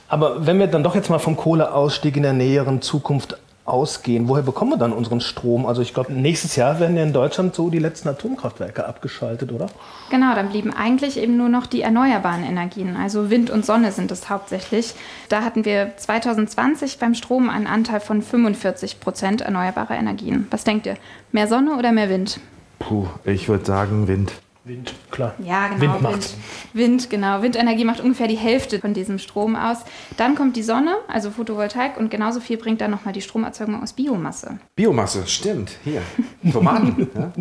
Aber 0.07 0.47
wenn 0.47 0.59
wir 0.59 0.67
dann 0.67 0.83
doch 0.83 0.95
jetzt 0.95 1.09
mal 1.09 1.19
vom 1.19 1.37
Kohleausstieg 1.37 2.17
in 2.17 2.23
der 2.23 2.33
näheren 2.33 2.81
Zukunft 2.81 3.37
ausgehen, 3.69 4.27
woher 4.27 4.41
bekommen 4.41 4.71
wir 4.71 4.77
dann 4.77 4.91
unseren 4.91 5.21
Strom? 5.21 5.65
Also 5.65 5.81
ich 5.81 5.93
glaube, 5.93 6.11
nächstes 6.11 6.55
Jahr 6.55 6.79
werden 6.79 6.97
ja 6.97 7.03
in 7.03 7.13
Deutschland 7.13 7.53
so 7.53 7.69
die 7.69 7.79
letzten 7.79 8.09
Atomkraftwerke 8.09 8.87
abgeschaltet, 8.87 9.51
oder? 9.51 9.67
Genau, 10.09 10.33
dann 10.33 10.49
blieben 10.49 10.73
eigentlich 10.73 11.17
eben 11.17 11.37
nur 11.37 11.49
noch 11.49 11.67
die 11.67 11.81
erneuerbaren 11.81 12.43
Energien, 12.43 12.97
also 12.97 13.29
Wind 13.29 13.51
und 13.51 13.65
Sonne 13.65 13.91
sind 13.91 14.11
es 14.11 14.29
hauptsächlich. 14.29 14.95
Da 15.29 15.43
hatten 15.43 15.65
wir 15.65 15.93
2020 15.95 16.97
beim 16.97 17.13
Strom 17.13 17.49
einen 17.49 17.67
Anteil 17.67 17.99
von 17.99 18.21
45 18.21 18.99
Prozent 18.99 19.41
erneuerbarer 19.41 19.95
Energien. 19.95 20.47
Was 20.49 20.63
denkt 20.63 20.87
ihr? 20.87 20.95
Mehr 21.31 21.47
Sonne 21.47 21.77
oder 21.77 21.91
mehr 21.91 22.09
Wind? 22.09 22.39
Puh, 22.79 23.05
ich 23.23 23.47
würde 23.47 23.65
sagen 23.65 24.07
Wind. 24.07 24.33
Wind, 24.69 24.93
klar. 25.09 25.33
Ja, 25.43 25.67
genau. 25.67 25.95
Wind, 25.95 26.03
Wind, 26.03 26.35
Wind, 26.73 27.09
genau. 27.09 27.41
Windenergie 27.41 27.83
macht 27.85 27.99
ungefähr 27.99 28.27
die 28.27 28.37
Hälfte 28.37 28.79
von 28.79 28.93
diesem 28.93 29.17
Strom 29.17 29.55
aus. 29.55 29.79
Dann 30.15 30.35
kommt 30.35 30.55
die 30.55 30.63
Sonne, 30.63 30.95
also 31.07 31.31
Photovoltaik, 31.31 31.97
und 31.97 32.11
genauso 32.11 32.39
viel 32.39 32.57
bringt 32.57 32.79
dann 32.79 32.91
nochmal 32.91 33.13
die 33.13 33.21
Stromerzeugung 33.21 33.81
aus 33.81 33.93
Biomasse. 33.93 34.59
Biomasse, 34.75 35.25
stimmt. 35.25 35.71
Hier, 35.83 36.03
Tomaten. 36.51 37.09
ja. 37.15 37.31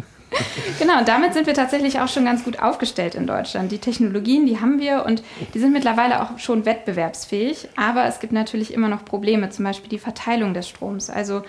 Genau, 0.79 0.99
und 0.99 1.09
damit 1.09 1.35
sind 1.35 1.47
wir 1.47 1.55
tatsächlich 1.55 2.01
auch 2.01 2.09
schon 2.09 2.25
ganz 2.25 2.45
gut 2.45 2.61
aufgestellt 2.61 3.15
in 3.15 3.27
Deutschland. 3.27 3.73
Die 3.73 3.79
Technologien, 3.79 4.47
die 4.47 4.61
haben 4.61 4.79
wir 4.79 5.05
und 5.07 5.23
die 5.55 5.59
sind 5.59 5.73
mittlerweile 5.73 6.23
auch 6.23 6.39
schon 6.39 6.67
wettbewerbsfähig. 6.67 7.69
Aber 7.77 8.05
es 8.05 8.21
gibt 8.21 8.33
natürlich 8.33 8.73
immer 8.73 8.89
noch 8.89 9.05
Probleme, 9.05 9.51
zum 9.51 9.65
Beispiel 9.65 9.89
die 9.89 9.99
Verteilung 9.99 10.53
des 10.55 10.69
Stroms. 10.69 11.09
Also 11.09 11.43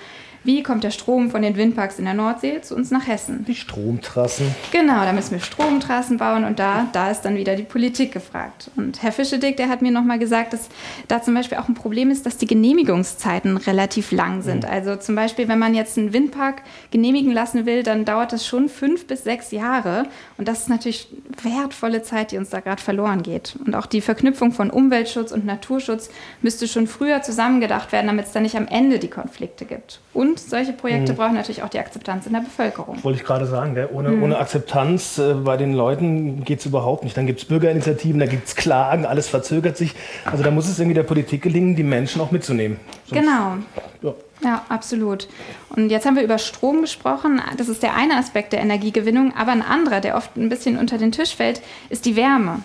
wie 0.43 0.63
kommt 0.63 0.84
der 0.84 0.91
Strom 0.91 1.31
von 1.31 1.41
den 1.41 1.58
Windparks 1.58 2.00
in 2.00 2.05
der 2.05 2.13
Nordsee 2.13 2.62
zu 2.62 2.75
uns 2.75 2.91
nach 2.91 3.08
Hessen? 3.08 3.46
Die 3.46 3.55
Stromtrassen. 3.55 4.55
Genau, 4.72 5.03
da 5.03 5.12
müssen 5.12 5.31
wir 5.31 5.39
Stromtrassen 5.39 6.17
bauen 6.17 6.46
und 6.46 6.60
da, 6.60 6.88
da 6.93 7.12
ist 7.12 7.22
dann 7.22 7.36
wieder 7.36 7.55
die 7.55 7.63
Politik 7.63 8.13
gefragt. 8.13 8.72
Und 8.75 9.03
Herr 9.03 9.12
Fischedick, 9.12 9.58
der 9.58 9.69
hat 9.69 9.81
mir 9.81 9.91
nochmal 9.91 10.17
gesagt, 10.19 10.53
dass 10.53 10.69
da 11.08 11.22
zum 11.22 11.34
Beispiel 11.34 11.58
auch 11.58 11.67
ein 11.67 11.74
Problem 11.74 12.10
ist, 12.10 12.25
dass 12.25 12.38
die 12.38 12.48
Genehmigungszeiten 12.48 13.58
relativ 13.58 14.12
lang 14.12 14.41
sind. 14.41 14.63
Mhm. 14.63 14.69
Also 14.69 14.96
zum 14.96 15.15
Beispiel, 15.15 15.48
wenn 15.48 15.60
man 15.60 15.75
jetzt 15.75 15.98
einen 15.98 16.13
Windpark 16.13 16.62
genehmigen 16.91 17.34
lassen 17.34 17.65
will, 17.65 17.84
dann 17.84 18.05
dauert 18.05 18.31
das 18.31 18.46
schon 18.46 18.69
fünf 18.69 19.08
bis 19.08 19.24
sechs 19.24 19.51
Jahre. 19.51 20.05
Und 20.38 20.48
das 20.48 20.62
ist 20.62 20.69
natürlich 20.69 21.10
wertvolle 21.43 22.01
Zeit, 22.01 22.31
die 22.31 22.38
uns 22.38 22.50
da 22.50 22.60
gerade 22.60 22.81
verloren 22.81 23.24
geht. 23.24 23.58
Und 23.65 23.75
auch 23.75 23.86
die 23.86 24.01
Verknüpfung 24.01 24.51
von 24.51 24.69
Umweltschutz 24.69 25.31
und 25.31 25.46
Naturschutz 25.46 26.10
müsste 26.41 26.67
schon 26.67 26.88
früher 26.88 27.22
zusammengedacht 27.22 27.91
werden, 27.91 28.08
damit 28.08 28.27
es 28.27 28.31
dann 28.31 28.43
nicht 28.43 28.55
am 28.55 28.67
Ende 28.67 29.00
die 29.00 29.10
Konflikte 29.10 29.65
gibt. 29.65 30.00
Und 30.13 30.28
Und 30.29 30.39
solche 30.39 30.74
Projekte 30.74 31.13
mhm. 31.13 31.17
brauchen 31.17 31.33
natürlich 31.33 31.63
auch 31.63 31.69
die 31.69 31.79
Akzeptanz 31.79 32.27
in 32.27 32.33
der 32.33 32.41
Bevölkerung. 32.41 33.03
Wollte 33.03 33.19
ich 33.19 33.25
gerade 33.25 33.48
sagen, 33.48 33.74
gell? 33.74 33.89
Ohne, 33.91 34.09
mhm. 34.09 34.24
ohne 34.24 34.38
Akzeptanz 34.38 35.17
äh, 35.17 35.33
bei 35.33 35.57
den 35.57 35.74
Leuten 35.74 36.43
geht 36.43 36.59
es 36.59 36.65
überhaupt 36.65 37.03
nicht. 37.03 37.17
Dann 37.17 37.25
gibt 37.25 37.39
es 37.39 37.45
Bürgerinitiativen, 37.45 38.19
da 38.19 38.27
gibt 38.27 38.48
es 38.48 38.55
Klagen, 38.55 39.05
alles 39.05 39.27
verzögert 39.27 39.77
sich. 39.77 39.95
Also 40.25 40.43
da 40.43 40.51
muss 40.51 40.69
es 40.69 40.79
irgendwie 40.79 40.93
der 40.93 41.03
Politik 41.03 41.41
gelingen, 41.41 41.75
die 41.75 41.83
Menschen 41.83 42.21
auch 42.21 42.31
mitzunehmen. 42.31 42.79
Sonst, 43.07 43.21
genau. 43.21 43.57
Ja. 44.01 44.13
Ja, 44.41 44.63
absolut. 44.69 45.27
Und 45.75 45.89
jetzt 45.89 46.05
haben 46.05 46.15
wir 46.15 46.24
über 46.24 46.38
Strom 46.38 46.79
gesprochen. 46.79 47.41
Das 47.57 47.67
ist 47.67 47.83
der 47.83 47.95
eine 47.95 48.15
Aspekt 48.15 48.53
der 48.53 48.62
Energiegewinnung. 48.62 49.33
Aber 49.36 49.51
ein 49.51 49.62
anderer, 49.62 50.00
der 50.00 50.15
oft 50.15 50.38
ein 50.38 50.48
bisschen 50.48 50.77
unter 50.77 50.98
den 50.98 51.12
Tisch 51.12 51.36
fällt, 51.36 51.62
ist 51.89 52.05
die 52.05 52.15
Wärme. 52.15 52.59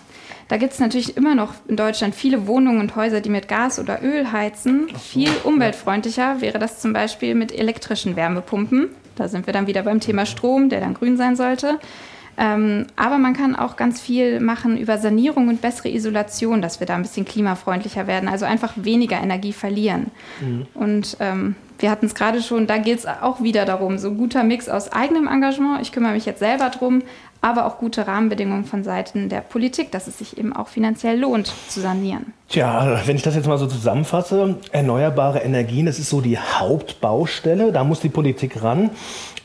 Da 0.48 0.56
gibt 0.56 0.72
es 0.72 0.78
natürlich 0.78 1.16
immer 1.16 1.34
noch 1.34 1.54
in 1.68 1.76
Deutschland 1.76 2.14
viele 2.14 2.46
Wohnungen 2.46 2.80
und 2.80 2.96
Häuser, 2.96 3.20
die 3.20 3.30
mit 3.30 3.48
Gas 3.48 3.78
oder 3.78 4.02
Öl 4.02 4.30
heizen. 4.32 4.88
So, 4.92 4.98
Viel 4.98 5.30
umweltfreundlicher 5.42 6.40
wäre 6.40 6.58
das 6.58 6.80
zum 6.80 6.92
Beispiel 6.92 7.34
mit 7.34 7.52
elektrischen 7.52 8.16
Wärmepumpen. 8.16 8.90
Da 9.16 9.28
sind 9.28 9.46
wir 9.46 9.52
dann 9.52 9.66
wieder 9.66 9.82
beim 9.82 10.00
Thema 10.00 10.26
Strom, 10.26 10.68
der 10.68 10.80
dann 10.80 10.94
grün 10.94 11.16
sein 11.16 11.36
sollte. 11.36 11.78
Ähm, 12.36 12.86
aber 12.96 13.18
man 13.18 13.34
kann 13.34 13.54
auch 13.54 13.76
ganz 13.76 14.00
viel 14.00 14.40
machen 14.40 14.76
über 14.76 14.98
Sanierung 14.98 15.48
und 15.48 15.60
bessere 15.60 15.88
Isolation, 15.88 16.62
dass 16.62 16.80
wir 16.80 16.86
da 16.86 16.96
ein 16.96 17.02
bisschen 17.02 17.24
klimafreundlicher 17.24 18.06
werden, 18.06 18.28
also 18.28 18.44
einfach 18.44 18.72
weniger 18.76 19.20
Energie 19.20 19.52
verlieren. 19.52 20.10
Mhm. 20.40 20.66
Und 20.74 21.16
ähm, 21.20 21.54
wir 21.78 21.90
hatten 21.90 22.06
es 22.06 22.14
gerade 22.14 22.42
schon, 22.42 22.66
da 22.66 22.78
geht 22.78 22.98
es 22.98 23.06
auch 23.06 23.42
wieder 23.42 23.64
darum, 23.64 23.98
so 23.98 24.08
ein 24.08 24.16
guter 24.16 24.42
Mix 24.42 24.68
aus 24.68 24.90
eigenem 24.90 25.28
Engagement, 25.28 25.80
ich 25.82 25.92
kümmere 25.92 26.12
mich 26.12 26.26
jetzt 26.26 26.40
selber 26.40 26.70
drum, 26.70 27.02
aber 27.44 27.66
auch 27.66 27.76
gute 27.76 28.06
Rahmenbedingungen 28.06 28.64
von 28.64 28.84
Seiten 28.84 29.28
der 29.28 29.42
Politik, 29.42 29.92
dass 29.92 30.06
es 30.06 30.16
sich 30.16 30.38
eben 30.38 30.56
auch 30.56 30.68
finanziell 30.68 31.20
lohnt 31.20 31.52
zu 31.68 31.78
sanieren. 31.82 32.32
Tja, 32.48 33.00
wenn 33.06 33.16
ich 33.16 33.22
das 33.22 33.34
jetzt 33.34 33.48
mal 33.48 33.58
so 33.58 33.66
zusammenfasse, 33.66 34.56
erneuerbare 34.70 35.40
Energien, 35.40 35.86
das 35.86 35.98
ist 35.98 36.10
so 36.10 36.20
die 36.20 36.38
Hauptbaustelle, 36.38 37.72
da 37.72 37.84
muss 37.84 38.00
die 38.00 38.10
Politik 38.10 38.62
ran. 38.62 38.90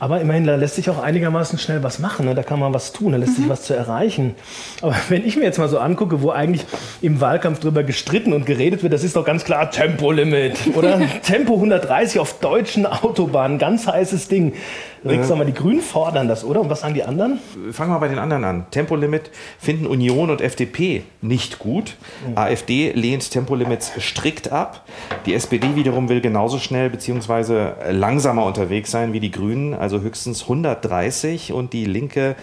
Aber 0.02 0.22
immerhin, 0.22 0.46
da 0.46 0.56
lässt 0.56 0.76
sich 0.76 0.90
auch 0.90 1.02
einigermaßen 1.02 1.60
schnell 1.60 1.84
was 1.84 2.00
machen, 2.00 2.26
ne? 2.26 2.34
da 2.34 2.42
kann 2.42 2.58
man 2.58 2.74
was 2.74 2.94
tun, 2.94 3.12
da 3.12 3.18
lässt 3.18 3.34
mhm. 3.34 3.42
sich 3.44 3.50
was 3.50 3.64
zu 3.64 3.74
erreichen. 3.74 4.36
Aber 4.82 4.96
wenn 5.10 5.26
ich 5.26 5.36
mir 5.36 5.44
jetzt 5.44 5.60
mal 5.60 5.68
so 5.68 5.78
angucke, 5.78 6.22
wo 6.22 6.30
eigentlich 6.30 6.66
im 7.02 7.20
Wahlkampf 7.20 7.60
drüber 7.60 7.84
gestritten 7.84 8.32
und 8.32 8.46
geredet 8.46 8.82
wird, 8.82 8.94
das 8.94 9.04
ist 9.04 9.18
doch 9.18 9.26
ganz 9.26 9.44
klar 9.44 9.72
Tempolimit 9.72 10.58
oder 10.76 11.02
Tempo 11.24 11.56
130 11.56 12.20
auf 12.20 12.40
deutschen 12.40 12.86
Autobahnen, 12.86 13.58
ganz 13.60 13.88
heißes 13.88 14.30
Ding. 14.30 14.54
Rick, 15.06 15.24
sag 15.24 15.38
mal, 15.38 15.46
die 15.46 15.54
Grünen 15.54 15.80
fordern 15.80 16.28
das, 16.28 16.44
oder? 16.44 16.60
Und 16.60 16.70
was 16.70 16.82
sagen 16.82 16.94
die 16.94 17.04
anderen? 17.04 17.40
Fangen 17.72 17.92
wir 17.92 18.00
bei 18.00 18.10
den 18.10 18.20
anderen 18.20 18.44
an. 18.44 18.66
Tempolimit 18.70 19.32
finden 19.58 19.88
Union 19.88 20.30
und 20.30 20.42
FDP 20.42 21.04
nicht 21.22 21.60
gut. 21.60 21.96
Mhm. 22.28 22.38
AfD 22.38 22.89
lehnt 22.94 23.32
Tempolimits 23.32 23.92
strikt 24.00 24.52
ab. 24.52 24.86
Die 25.26 25.34
SPD 25.34 25.76
wiederum 25.76 26.10
will 26.10 26.22
genauso 26.22 26.60
schnell 26.60 26.90
bzw. 26.90 27.92
langsamer 27.92 28.46
unterwegs 28.46 28.92
sein 28.92 29.14
wie 29.14 29.20
die 29.20 29.32
Grünen, 29.32 29.74
also 29.74 30.02
höchstens 30.02 30.44
130 30.44 31.54
und 31.54 31.74
die 31.74 31.86
Linke 31.86 32.36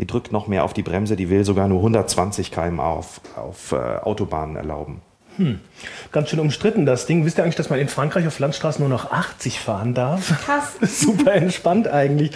die 0.00 0.06
drückt 0.06 0.32
noch 0.32 0.46
mehr 0.46 0.64
auf 0.64 0.72
die 0.72 0.82
Bremse, 0.82 1.14
die 1.14 1.28
will 1.28 1.44
sogar 1.44 1.68
nur 1.68 1.80
120 1.80 2.50
km 2.50 2.80
auf, 2.80 3.20
auf 3.36 3.72
äh, 3.72 3.76
Autobahnen 3.76 4.56
erlauben. 4.56 5.02
Hm. 5.36 5.60
Ganz 6.10 6.30
schön 6.30 6.40
umstritten 6.40 6.86
das 6.86 7.04
Ding. 7.04 7.26
Wisst 7.26 7.38
ihr 7.38 7.44
eigentlich, 7.44 7.56
dass 7.56 7.68
man 7.68 7.78
in 7.78 7.88
Frankreich 7.88 8.26
auf 8.26 8.38
Landstraßen 8.38 8.80
nur 8.80 8.88
noch 8.88 9.12
80 9.12 9.60
fahren 9.60 9.92
darf? 9.92 10.42
Krass. 10.44 10.76
Super 11.00 11.34
entspannt 11.34 11.86
eigentlich. 11.86 12.30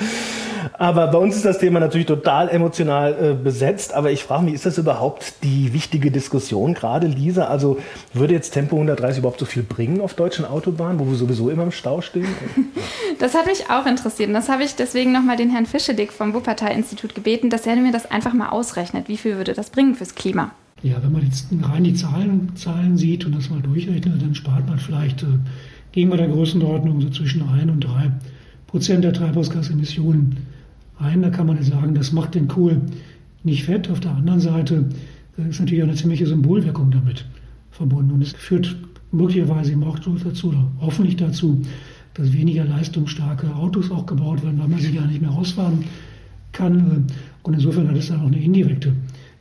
Aber 0.73 1.07
bei 1.09 1.19
uns 1.19 1.37
ist 1.37 1.45
das 1.45 1.59
Thema 1.59 1.81
natürlich 1.81 2.07
total 2.07 2.49
emotional 2.49 3.17
äh, 3.21 3.35
besetzt. 3.35 3.95
Aber 3.95 4.11
ich 4.11 4.25
frage 4.25 4.45
mich, 4.45 4.55
ist 4.55 4.67
das 4.67 4.79
überhaupt 4.79 5.43
die 5.43 5.73
wichtige 5.73 6.11
Diskussion 6.11 6.75
gerade, 6.75 7.07
Lisa? 7.07 7.47
Also 7.47 7.79
würde 8.13 8.35
jetzt 8.35 8.53
Tempo 8.53 8.77
130 8.77 9.19
überhaupt 9.19 9.41
so 9.41 9.47
viel 9.47 9.63
bringen 9.63 10.01
auf 10.01 10.15
deutschen 10.15 10.45
Autobahnen, 10.45 10.99
wo 10.99 11.07
wir 11.07 11.17
sowieso 11.17 11.51
immer 11.51 11.65
im 11.65 11.73
Stau 11.73 12.01
stehen? 12.01 12.29
Das 13.21 13.35
hat 13.35 13.47
mich 13.47 13.71
auch 13.71 13.87
interessiert. 13.87 14.29
Und 14.29 14.35
das 14.35 14.49
habe 14.49 14.65
ich 14.65 14.75
deswegen 14.75 15.13
nochmal 15.13 15.37
den 15.37 15.49
Herrn 15.49 15.67
Fischedick 15.67 16.13
vom 16.13 16.35
Wuppertal-Institut 16.35 17.15
gebeten, 17.15 17.49
dass 17.49 17.65
er 17.65 17.77
mir 17.77 17.93
das 17.93 18.11
einfach 18.11 18.33
mal 18.33 18.49
ausrechnet. 18.49 19.09
Wie 19.09 19.17
viel 19.17 19.37
würde 19.37 19.55
das 19.55 19.71
bringen 19.71 19.95
fürs 19.95 20.17
Klima? 20.17 20.51
Ja, 20.83 20.97
wenn 21.01 21.13
man 21.13 21.23
jetzt 21.23 21.47
rein 21.63 21.85
die 21.85 21.95
Zahlen, 21.95 22.53
Zahlen 22.57 22.99
sieht 22.99 23.25
und 23.25 23.35
das 23.35 23.49
mal 23.51 23.61
durchrechnet, 23.61 24.21
dann 24.21 24.35
spart 24.35 24.69
man 24.69 24.79
vielleicht, 24.79 25.23
äh, 25.23 25.27
gegen 25.93 26.11
bei 26.11 26.17
der 26.17 26.29
Größenordnung, 26.29 27.01
so 27.01 27.09
zwischen 27.09 27.49
1 27.49 27.71
und 27.71 27.81
3 27.81 28.11
Prozent 28.67 29.05
der 29.05 29.13
Treibhausgasemissionen 29.13 30.37
ein. 30.99 31.23
Da 31.23 31.31
kann 31.31 31.47
man 31.47 31.57
jetzt 31.57 31.71
sagen, 31.71 31.95
das 31.95 32.13
macht 32.13 32.35
den 32.35 32.49
Kohl 32.49 32.81
nicht 33.43 33.65
fett. 33.65 33.91
Auf 33.91 34.01
der 34.01 34.13
anderen 34.13 34.41
Seite 34.41 34.89
ist 35.37 35.61
natürlich 35.61 35.83
auch 35.83 35.89
eine 35.89 35.97
ziemliche 35.97 36.27
Symbolwirkung 36.27 36.91
damit 36.91 37.25
verbunden. 37.71 38.13
Und 38.13 38.23
es 38.23 38.33
führt 38.33 38.77
möglicherweise 39.13 39.73
eben 39.73 39.85
auch 39.85 39.99
dazu, 39.99 40.49
oder 40.49 40.71
hoffentlich 40.81 41.17
dazu, 41.17 41.63
dass 42.15 42.33
weniger 42.33 42.65
leistungsstarke 42.65 43.55
Autos 43.55 43.91
auch 43.91 44.07
gebaut 44.07 44.43
werden, 44.45 44.59
weil 44.59 44.69
man 44.69 44.79
sie 44.79 44.93
gar 44.93 45.07
nicht 45.07 45.21
mehr 45.21 45.33
ausfahren 45.33 45.85
kann. 46.53 47.07
Und 47.43 47.55
insofern 47.55 47.89
hat 47.89 47.97
es 47.97 48.09
dann 48.09 48.21
auch 48.21 48.27
eine 48.27 48.43
indirekte 48.43 48.93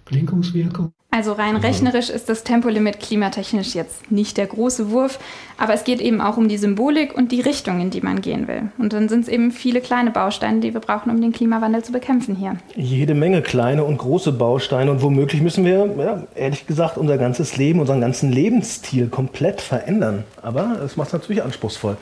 Lenkungswirkung. 0.10 0.93
Also 1.16 1.34
rein 1.34 1.58
rechnerisch 1.58 2.10
ist 2.10 2.28
das 2.28 2.44
Tempolimit 2.44 3.00
klimatechnisch 3.00 3.76
jetzt 3.76 4.10
nicht 4.12 4.36
der 4.36 4.48
große 4.48 4.90
Wurf, 4.90 5.20
aber 5.60 5.76
es 5.76 5.84
geht 5.84 6.02
eben 6.02 6.20
auch 6.22 6.38
um 6.38 6.48
die 6.48 6.58
Symbolik 6.58 7.16
und 7.16 7.32
die 7.32 7.40
Richtung, 7.40 7.80
in 7.80 7.92
die 7.92 8.02
man 8.02 8.20
gehen 8.22 8.48
will. 8.48 8.72
Und 8.80 8.94
dann 8.94 9.08
sind 9.10 9.22
es 9.22 9.28
eben 9.28 9.52
viele 9.52 9.80
kleine 9.80 10.10
Bausteine, 10.10 10.62
die 10.62 10.74
wir 10.74 10.82
brauchen, 10.82 11.12
um 11.12 11.22
den 11.22 11.32
Klimawandel 11.32 11.84
zu 11.84 11.92
bekämpfen 11.92 12.36
hier. 12.36 12.58
Jede 12.76 13.14
Menge 13.14 13.44
kleine 13.44 13.84
und 13.84 14.00
große 14.00 14.32
Bausteine 14.32 14.90
und 14.90 15.04
womöglich 15.04 15.44
müssen 15.44 15.66
wir, 15.66 15.86
ja, 16.00 16.24
ehrlich 16.34 16.66
gesagt, 16.66 16.98
unser 16.98 17.20
ganzes 17.20 17.58
Leben, 17.58 17.80
unseren 17.80 18.02
ganzen 18.02 18.32
Lebensstil 18.32 19.08
komplett 19.08 19.62
verändern. 19.62 20.24
Aber 20.42 20.80
es 20.84 20.98
macht 20.98 21.10
es 21.10 21.14
natürlich 21.14 21.44
anspruchsvoll. 21.44 21.96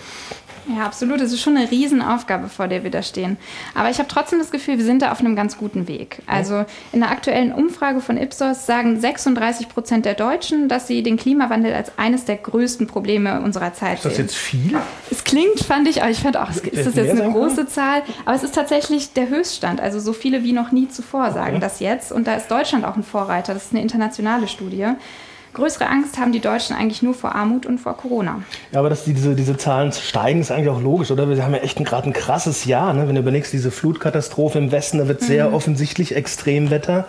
Ja, 0.67 0.85
absolut. 0.85 1.21
Es 1.21 1.31
ist 1.33 1.41
schon 1.41 1.57
eine 1.57 1.69
Riesenaufgabe, 1.69 2.47
vor 2.47 2.67
der 2.67 2.83
wir 2.83 2.91
da 2.91 3.01
stehen. 3.01 3.37
Aber 3.73 3.89
ich 3.89 3.97
habe 3.97 4.07
trotzdem 4.07 4.39
das 4.39 4.51
Gefühl, 4.51 4.77
wir 4.77 4.85
sind 4.85 5.01
da 5.01 5.11
auf 5.11 5.19
einem 5.19 5.35
ganz 5.35 5.57
guten 5.57 5.87
Weg. 5.87 6.19
Also 6.27 6.65
in 6.91 6.99
der 6.99 7.11
aktuellen 7.11 7.51
Umfrage 7.51 8.01
von 8.01 8.17
Ipsos 8.17 8.65
sagen 8.65 8.99
36 8.99 9.69
Prozent 9.69 10.05
der 10.05 10.13
Deutschen, 10.13 10.69
dass 10.69 10.87
sie 10.87 11.03
den 11.03 11.17
Klimawandel 11.17 11.73
als 11.73 11.97
eines 11.97 12.25
der 12.25 12.37
größten 12.37 12.87
Probleme 12.87 13.41
unserer 13.41 13.73
Zeit 13.73 14.01
sehen. 14.01 14.11
Ist 14.11 14.17
das 14.17 14.17
jetzt 14.17 14.35
viel? 14.35 14.77
Es 15.09 15.23
klingt, 15.23 15.59
fand 15.59 15.87
ich, 15.87 16.01
aber 16.01 16.11
ich 16.11 16.19
fand 16.19 16.37
auch, 16.37 16.49
ist 16.49 16.85
das 16.85 16.95
jetzt 16.95 17.19
eine 17.19 17.31
große 17.31 17.67
Zahl? 17.67 18.03
Aber 18.25 18.35
es 18.35 18.43
ist 18.43 18.55
tatsächlich 18.55 19.13
der 19.13 19.29
Höchststand. 19.29 19.81
Also 19.81 19.99
so 19.99 20.13
viele 20.13 20.43
wie 20.43 20.53
noch 20.53 20.71
nie 20.71 20.87
zuvor 20.89 21.31
sagen 21.31 21.53
okay. 21.53 21.61
das 21.61 21.79
jetzt. 21.79 22.11
Und 22.11 22.27
da 22.27 22.35
ist 22.35 22.49
Deutschland 22.49 22.85
auch 22.85 22.95
ein 22.95 23.03
Vorreiter. 23.03 23.53
Das 23.53 23.65
ist 23.65 23.73
eine 23.73 23.81
internationale 23.81 24.47
Studie. 24.47 24.87
Größere 25.53 25.87
Angst 25.87 26.17
haben 26.17 26.31
die 26.31 26.39
Deutschen 26.39 26.75
eigentlich 26.75 27.01
nur 27.01 27.13
vor 27.13 27.35
Armut 27.35 27.65
und 27.65 27.77
vor 27.77 27.97
Corona. 27.97 28.41
Ja, 28.71 28.79
aber 28.79 28.89
dass 28.89 29.03
diese, 29.03 29.35
diese 29.35 29.57
Zahlen 29.57 29.91
steigen, 29.91 30.39
ist 30.39 30.49
eigentlich 30.49 30.69
auch 30.69 30.81
logisch, 30.81 31.11
oder? 31.11 31.29
Wir 31.29 31.43
haben 31.43 31.53
ja 31.53 31.59
echt 31.59 31.77
gerade 31.83 32.09
ein 32.09 32.13
krasses 32.13 32.63
Jahr. 32.65 32.93
Ne? 32.93 33.07
Wenn 33.07 33.15
du 33.15 33.21
überlegst, 33.21 33.51
diese 33.51 33.69
Flutkatastrophe 33.69 34.57
im 34.57 34.71
Westen, 34.71 34.99
da 34.99 35.07
wird 35.09 35.21
sehr 35.21 35.49
mhm. 35.49 35.55
offensichtlich 35.55 36.15
Extremwetter. 36.15 37.05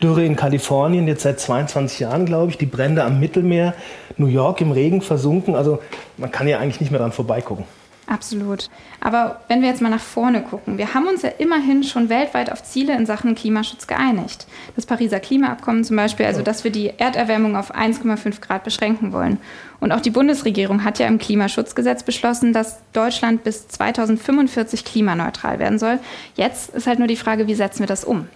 Dürre 0.00 0.24
in 0.24 0.36
Kalifornien, 0.36 1.08
jetzt 1.08 1.22
seit 1.22 1.40
22 1.40 2.00
Jahren, 2.00 2.26
glaube 2.26 2.52
ich. 2.52 2.58
Die 2.58 2.66
Brände 2.66 3.04
am 3.04 3.18
Mittelmeer. 3.18 3.74
New 4.16 4.28
York 4.28 4.60
im 4.60 4.70
Regen 4.70 5.02
versunken. 5.02 5.56
Also 5.56 5.80
man 6.16 6.30
kann 6.30 6.46
ja 6.46 6.58
eigentlich 6.58 6.80
nicht 6.80 6.90
mehr 6.90 7.00
dran 7.00 7.12
vorbeigucken. 7.12 7.64
Absolut. 8.10 8.70
Aber 8.98 9.40
wenn 9.46 9.62
wir 9.62 9.68
jetzt 9.68 9.80
mal 9.80 9.88
nach 9.88 10.00
vorne 10.00 10.42
gucken, 10.42 10.78
wir 10.78 10.94
haben 10.94 11.06
uns 11.06 11.22
ja 11.22 11.28
immerhin 11.38 11.84
schon 11.84 12.08
weltweit 12.08 12.50
auf 12.50 12.64
Ziele 12.64 12.96
in 12.96 13.06
Sachen 13.06 13.36
Klimaschutz 13.36 13.86
geeinigt. 13.86 14.48
Das 14.74 14.84
Pariser 14.84 15.20
Klimaabkommen 15.20 15.84
zum 15.84 15.94
Beispiel, 15.94 16.26
also 16.26 16.42
dass 16.42 16.64
wir 16.64 16.72
die 16.72 16.92
Erderwärmung 16.98 17.54
auf 17.54 17.72
1,5 17.72 18.40
Grad 18.40 18.64
beschränken 18.64 19.12
wollen. 19.12 19.38
Und 19.78 19.92
auch 19.92 20.00
die 20.00 20.10
Bundesregierung 20.10 20.82
hat 20.82 20.98
ja 20.98 21.06
im 21.06 21.18
Klimaschutzgesetz 21.18 22.02
beschlossen, 22.02 22.52
dass 22.52 22.80
Deutschland 22.92 23.44
bis 23.44 23.68
2045 23.68 24.84
klimaneutral 24.84 25.60
werden 25.60 25.78
soll. 25.78 26.00
Jetzt 26.34 26.74
ist 26.74 26.88
halt 26.88 26.98
nur 26.98 27.06
die 27.08 27.14
Frage, 27.14 27.46
wie 27.46 27.54
setzen 27.54 27.78
wir 27.78 27.86
das 27.86 28.04
um? 28.04 28.26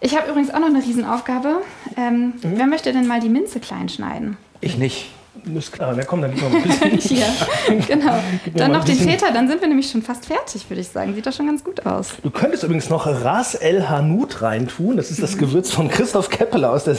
Ich 0.00 0.16
habe 0.16 0.30
übrigens 0.30 0.54
auch 0.54 0.58
noch 0.58 0.68
eine 0.68 0.82
Riesenaufgabe. 0.82 1.60
Ähm, 1.98 2.28
mhm. 2.28 2.32
Wer 2.42 2.66
möchte 2.66 2.94
denn 2.94 3.06
mal 3.06 3.20
die 3.20 3.28
Minze 3.28 3.60
klein 3.60 3.90
schneiden? 3.90 4.38
Ich 4.62 4.78
nicht. 4.78 5.10
Klar, 5.72 5.94
na 5.96 6.04
komm, 6.04 6.22
dann 6.22 6.34
gib 6.34 6.42
mal 6.42 6.56
ein 6.56 6.96
bisschen. 6.96 7.16
ja, 7.18 7.26
genau. 7.86 8.18
Dann 8.54 8.72
noch 8.72 8.84
den 8.84 8.96
Feta, 8.96 9.30
dann 9.30 9.48
sind 9.48 9.60
wir 9.60 9.68
nämlich 9.68 9.90
schon 9.90 10.02
fast 10.02 10.26
fertig, 10.26 10.68
würde 10.68 10.80
ich 10.80 10.88
sagen. 10.88 11.14
Sieht 11.14 11.26
doch 11.26 11.32
schon 11.32 11.46
ganz 11.46 11.64
gut 11.64 11.86
aus. 11.86 12.14
Du 12.22 12.30
könntest 12.30 12.62
übrigens 12.62 12.90
noch 12.90 13.06
Ras 13.06 13.54
El 13.54 13.88
Hanout 13.88 14.40
reintun. 14.40 14.96
Das 14.96 15.10
ist 15.10 15.22
das 15.22 15.38
Gewürz 15.38 15.70
von 15.70 15.88
Christoph 15.88 16.28
Keppeler 16.28 16.72
aus 16.72 16.84
der, 16.84 16.96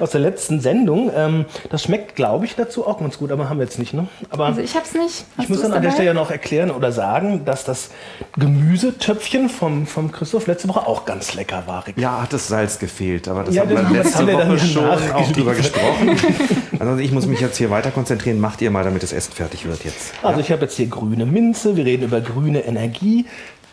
aus 0.00 0.10
der 0.10 0.20
letzten 0.20 0.60
Sendung. 0.60 1.10
Ähm, 1.14 1.44
das 1.70 1.82
schmeckt, 1.82 2.16
glaube 2.16 2.44
ich, 2.44 2.54
dazu 2.54 2.86
auch 2.86 3.00
ganz 3.00 3.18
gut, 3.18 3.32
aber 3.32 3.48
haben 3.48 3.58
wir 3.58 3.64
jetzt 3.64 3.78
nicht. 3.78 3.94
Ne? 3.94 4.08
Aber 4.30 4.46
also 4.46 4.60
ich 4.60 4.74
habe 4.74 4.84
es 4.86 4.94
nicht. 4.94 5.24
Hast 5.36 5.44
ich 5.44 5.48
muss 5.48 5.62
dann 5.62 5.72
an 5.72 5.82
der 5.82 5.90
Stelle 5.90 6.06
ja 6.06 6.14
noch 6.14 6.30
erklären 6.30 6.70
oder 6.70 6.92
sagen, 6.92 7.44
dass 7.44 7.64
das 7.64 7.90
Gemüsetöpfchen 8.36 9.48
vom, 9.48 9.86
vom 9.86 10.12
Christoph 10.12 10.46
letzte 10.46 10.68
Woche 10.68 10.86
auch 10.86 11.04
ganz 11.04 11.34
lecker 11.34 11.64
war. 11.66 11.84
Ja, 11.96 12.22
hat 12.22 12.32
das 12.32 12.48
Salz 12.48 12.78
gefehlt, 12.78 13.28
aber 13.28 13.44
das 13.44 13.54
ja, 13.54 13.62
haben 13.62 13.70
wir 13.70 14.02
letzte 14.02 14.18
haben 14.18 14.26
wir 14.26 14.38
Woche 14.38 14.58
schon 14.58 14.84
auch 14.84 15.32
drüber 15.32 15.54
gesprochen. 15.54 16.16
Also 16.80 16.98
ich 16.98 17.12
muss 17.12 17.26
mich 17.26 17.40
jetzt 17.40 17.56
hier 17.56 17.70
weiter 17.74 17.90
konzentrieren. 17.90 18.40
Macht 18.40 18.62
ihr 18.62 18.70
mal, 18.70 18.84
damit 18.84 19.02
das 19.02 19.12
Essen 19.12 19.32
fertig 19.32 19.66
wird 19.66 19.84
jetzt. 19.84 20.14
Also 20.22 20.38
ja? 20.38 20.46
ich 20.46 20.52
habe 20.52 20.62
jetzt 20.62 20.76
hier 20.76 20.86
grüne 20.86 21.26
Minze, 21.26 21.76
wir 21.76 21.84
reden 21.84 22.04
über 22.04 22.20
grüne 22.20 22.64
Energie. 22.64 23.26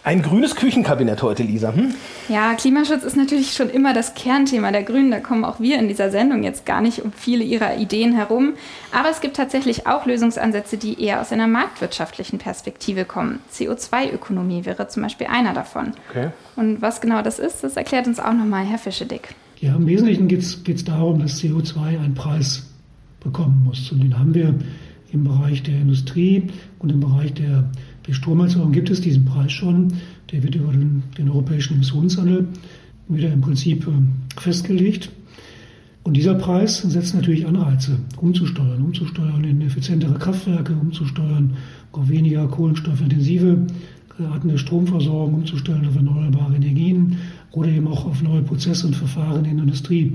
Ein 0.03 0.23
grünes 0.23 0.55
Küchenkabinett 0.55 1.21
heute, 1.21 1.43
Lisa. 1.43 1.75
Hm? 1.75 1.93
Ja, 2.27 2.55
Klimaschutz 2.55 3.03
ist 3.03 3.15
natürlich 3.15 3.53
schon 3.53 3.69
immer 3.69 3.93
das 3.93 4.15
Kernthema 4.15 4.71
der 4.71 4.81
Grünen. 4.81 5.11
Da 5.11 5.19
kommen 5.19 5.45
auch 5.45 5.59
wir 5.59 5.77
in 5.77 5.87
dieser 5.87 6.09
Sendung 6.09 6.41
jetzt 6.41 6.65
gar 6.65 6.81
nicht 6.81 7.03
um 7.03 7.11
viele 7.13 7.43
ihrer 7.43 7.77
Ideen 7.77 8.15
herum. 8.15 8.53
Aber 8.91 9.11
es 9.11 9.21
gibt 9.21 9.37
tatsächlich 9.37 9.85
auch 9.85 10.07
Lösungsansätze, 10.07 10.77
die 10.77 10.99
eher 10.99 11.21
aus 11.21 11.31
einer 11.31 11.45
marktwirtschaftlichen 11.45 12.39
Perspektive 12.39 13.05
kommen. 13.05 13.41
CO2-Ökonomie 13.53 14.65
wäre 14.65 14.87
zum 14.87 15.03
Beispiel 15.03 15.27
einer 15.27 15.53
davon. 15.53 15.91
Okay. 16.09 16.29
Und 16.55 16.81
was 16.81 16.99
genau 16.99 17.21
das 17.21 17.37
ist, 17.37 17.63
das 17.63 17.77
erklärt 17.77 18.07
uns 18.07 18.19
auch 18.19 18.33
nochmal 18.33 18.65
Herr 18.65 18.79
Fischedick. 18.79 19.35
Ja, 19.59 19.75
im 19.75 19.85
Wesentlichen 19.85 20.27
geht 20.27 20.41
es 20.41 20.83
darum, 20.85 21.19
dass 21.19 21.39
CO2 21.39 21.79
einen 21.79 22.15
Preis 22.15 22.70
bekommen 23.21 23.63
muss. 23.63 23.91
Und 23.91 24.03
den 24.03 24.17
haben 24.17 24.33
wir 24.33 24.53
im 25.11 25.23
Bereich 25.23 25.63
der 25.63 25.79
Industrie 25.79 26.43
und 26.79 26.91
im 26.91 26.99
Bereich 26.99 27.33
der 27.33 27.69
Stromerzeugung 28.09 28.71
gibt 28.71 28.89
es 28.89 29.01
diesen 29.01 29.25
Preis 29.25 29.51
schon. 29.51 29.93
Der 30.31 30.43
wird 30.43 30.55
über 30.55 30.71
den, 30.71 31.03
den 31.17 31.29
europäischen 31.29 31.75
Emissionshandel 31.75 32.47
wieder 33.07 33.31
im 33.31 33.41
Prinzip 33.41 33.87
äh, 33.87 34.39
festgelegt. 34.39 35.11
Und 36.03 36.15
dieser 36.17 36.33
Preis 36.33 36.81
setzt 36.81 37.13
natürlich 37.13 37.45
Anreize, 37.45 37.97
umzusteuern, 38.17 38.81
umzusteuern 38.81 39.43
in 39.43 39.61
effizientere 39.61 40.17
Kraftwerke, 40.17 40.73
umzusteuern 40.73 41.53
auf 41.91 42.09
weniger 42.09 42.47
kohlenstoffintensive 42.47 43.67
Arten 44.31 44.49
der 44.49 44.57
Stromversorgung, 44.57 45.35
umzustellen 45.35 45.87
auf 45.87 45.95
erneuerbare 45.95 46.55
Energien 46.55 47.17
oder 47.51 47.69
eben 47.69 47.87
auch 47.87 48.05
auf 48.05 48.21
neue 48.21 48.41
Prozesse 48.41 48.87
und 48.87 48.95
Verfahren 48.95 49.45
in 49.45 49.57
der 49.57 49.63
Industrie 49.63 50.13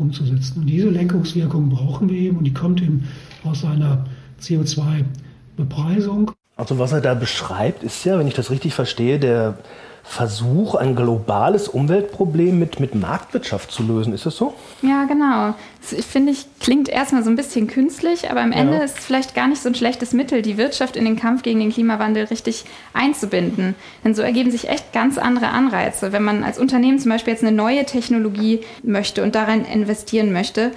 umzusetzen. 0.00 0.60
Und 0.60 0.66
diese 0.66 0.88
Lenkungswirkung 0.88 1.68
brauchen 1.68 2.08
wir 2.08 2.18
eben 2.18 2.38
und 2.38 2.44
die 2.44 2.54
kommt 2.54 2.82
eben 2.82 3.08
aus 3.44 3.64
einer 3.64 4.04
CO2-Bepreisung. 4.40 6.30
Also 6.56 6.78
was 6.78 6.92
er 6.92 7.00
da 7.00 7.14
beschreibt, 7.14 7.82
ist 7.82 8.04
ja, 8.04 8.18
wenn 8.18 8.26
ich 8.26 8.34
das 8.34 8.50
richtig 8.50 8.74
verstehe, 8.74 9.18
der 9.18 9.58
Versuch, 10.08 10.76
ein 10.76 10.94
globales 10.94 11.68
Umweltproblem 11.68 12.58
mit, 12.58 12.80
mit 12.80 12.94
Marktwirtschaft 12.94 13.72
zu 13.72 13.82
lösen. 13.82 14.14
Ist 14.14 14.24
das 14.24 14.36
so? 14.36 14.54
Ja, 14.80 15.04
genau. 15.04 15.54
Das 15.80 16.04
finde 16.06 16.32
ich, 16.32 16.46
klingt 16.60 16.88
erstmal 16.88 17.24
so 17.24 17.28
ein 17.28 17.36
bisschen 17.36 17.66
künstlich, 17.66 18.30
aber 18.30 18.40
am 18.40 18.52
Ende 18.52 18.76
ja. 18.76 18.84
ist 18.84 18.98
es 18.98 19.04
vielleicht 19.04 19.34
gar 19.34 19.48
nicht 19.48 19.60
so 19.60 19.68
ein 19.68 19.74
schlechtes 19.74 20.12
Mittel, 20.12 20.42
die 20.42 20.56
Wirtschaft 20.56 20.96
in 20.96 21.04
den 21.04 21.16
Kampf 21.16 21.42
gegen 21.42 21.58
den 21.58 21.72
Klimawandel 21.72 22.24
richtig 22.24 22.64
einzubinden. 22.94 23.74
Denn 24.04 24.14
so 24.14 24.22
ergeben 24.22 24.50
sich 24.50 24.68
echt 24.68 24.92
ganz 24.92 25.18
andere 25.18 25.48
Anreize. 25.48 26.12
Wenn 26.12 26.22
man 26.22 26.44
als 26.44 26.58
Unternehmen 26.58 26.98
zum 26.98 27.10
Beispiel 27.10 27.32
jetzt 27.34 27.44
eine 27.44 27.54
neue 27.54 27.84
Technologie 27.84 28.60
möchte 28.82 29.22
und 29.22 29.34
darin 29.34 29.64
investieren 29.64 30.32
möchte, 30.32 30.70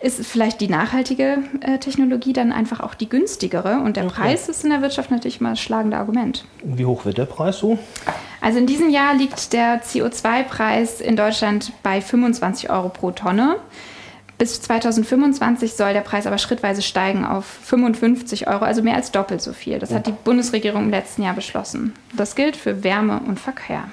ist 0.00 0.24
vielleicht 0.24 0.60
die 0.60 0.68
nachhaltige 0.68 1.38
äh, 1.60 1.78
Technologie 1.78 2.32
dann 2.32 2.52
einfach 2.52 2.80
auch 2.80 2.94
die 2.94 3.08
günstigere. 3.08 3.80
Und 3.80 3.96
der 3.96 4.04
okay. 4.04 4.14
Preis 4.14 4.48
ist 4.48 4.62
in 4.62 4.70
der 4.70 4.82
Wirtschaft 4.82 5.10
natürlich 5.10 5.40
mal 5.40 5.50
das 5.50 5.60
schlagende 5.60 5.96
Argument. 5.96 6.44
Wie 6.62 6.84
hoch 6.84 7.04
wird 7.04 7.18
der 7.18 7.24
Preis 7.24 7.58
so? 7.58 7.78
Also 8.40 8.58
in 8.58 8.66
diesem 8.66 8.90
Jahr 8.90 9.14
liegt 9.14 9.52
der 9.52 9.82
CO2-Preis 9.82 11.00
in 11.00 11.16
Deutschland 11.16 11.72
bei 11.82 12.00
25 12.00 12.70
Euro 12.70 12.88
pro 12.88 13.10
Tonne. 13.10 13.56
Bis 14.38 14.62
2025 14.62 15.74
soll 15.74 15.92
der 15.92 16.00
Preis 16.02 16.26
aber 16.26 16.38
schrittweise 16.38 16.80
steigen 16.80 17.24
auf 17.24 17.44
55 17.44 18.46
Euro, 18.46 18.64
also 18.64 18.82
mehr 18.82 18.94
als 18.94 19.10
doppelt 19.10 19.42
so 19.42 19.52
viel. 19.52 19.80
Das 19.80 19.92
hat 19.92 20.06
die 20.06 20.12
Bundesregierung 20.12 20.84
im 20.84 20.90
letzten 20.90 21.24
Jahr 21.24 21.34
beschlossen. 21.34 21.92
Das 22.16 22.36
gilt 22.36 22.56
für 22.56 22.84
Wärme 22.84 23.20
und 23.26 23.40
Verkehr. 23.40 23.84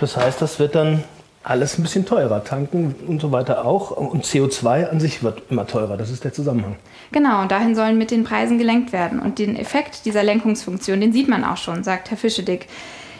Das 0.00 0.16
heißt, 0.16 0.42
das 0.42 0.58
wird 0.58 0.74
dann 0.74 1.04
alles 1.44 1.78
ein 1.78 1.82
bisschen 1.82 2.04
teurer. 2.04 2.42
Tanken 2.42 2.96
und 3.06 3.20
so 3.20 3.30
weiter 3.30 3.64
auch. 3.64 3.92
Und 3.92 4.24
CO2 4.24 4.88
an 4.88 4.98
sich 4.98 5.22
wird 5.22 5.42
immer 5.50 5.66
teurer. 5.66 5.96
Das 5.96 6.10
ist 6.10 6.24
der 6.24 6.32
Zusammenhang. 6.32 6.76
Genau, 7.12 7.42
und 7.42 7.50
dahin 7.50 7.74
sollen 7.74 7.98
mit 7.98 8.10
den 8.10 8.24
Preisen 8.24 8.58
gelenkt 8.58 8.92
werden. 8.92 9.20
Und 9.20 9.38
den 9.38 9.56
Effekt 9.56 10.04
dieser 10.04 10.22
Lenkungsfunktion, 10.22 11.00
den 11.00 11.12
sieht 11.12 11.28
man 11.28 11.44
auch 11.44 11.56
schon, 11.56 11.84
sagt 11.84 12.10
Herr 12.10 12.16
Fischedick. 12.16 12.66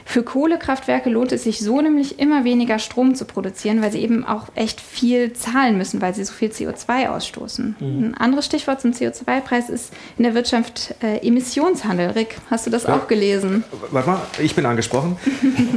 Für 0.05 0.23
Kohlekraftwerke 0.23 1.11
lohnt 1.11 1.33
es 1.33 1.45
sich 1.45 1.61
so 1.61 1.81
nämlich 1.81 2.19
immer 2.19 2.45
weniger 2.45 2.79
Strom 2.79 3.15
zu 3.15 3.25
produzieren, 3.25 3.83
weil 3.83 3.93
sie 3.93 4.01
eben 4.01 4.25
auch 4.25 4.49
echt 4.55 4.81
viel 4.81 5.33
zahlen 5.33 5.79
müssen, 5.79 6.01
weil 6.01 6.15
sie 6.15 6.25
so 6.25 6.33
viel 6.33 6.51
CO2 6.51 7.09
ausstoßen. 7.09 7.77
Mhm. 7.79 8.05
Ein 8.05 8.15
anderes 8.15 8.47
Stichwort 8.47 8.81
zum 8.81 8.93
CO2-Preis 8.93 9.69
ist 9.69 9.93
in 10.19 10.25
der 10.25 10.35
Wirtschaft 10.35 10.95
äh, 11.03 11.27
Emissionshandel. 11.27 12.11
Rick, 12.11 12.37
hast 12.51 12.67
du 12.67 12.71
das 12.71 12.85
ja. 12.85 12.97
auch 12.97 13.09
gelesen? 13.09 13.65
Warte 13.91 14.11
mal, 14.11 14.21
ich 14.39 14.55
bin 14.55 14.67
angesprochen. 14.67 15.17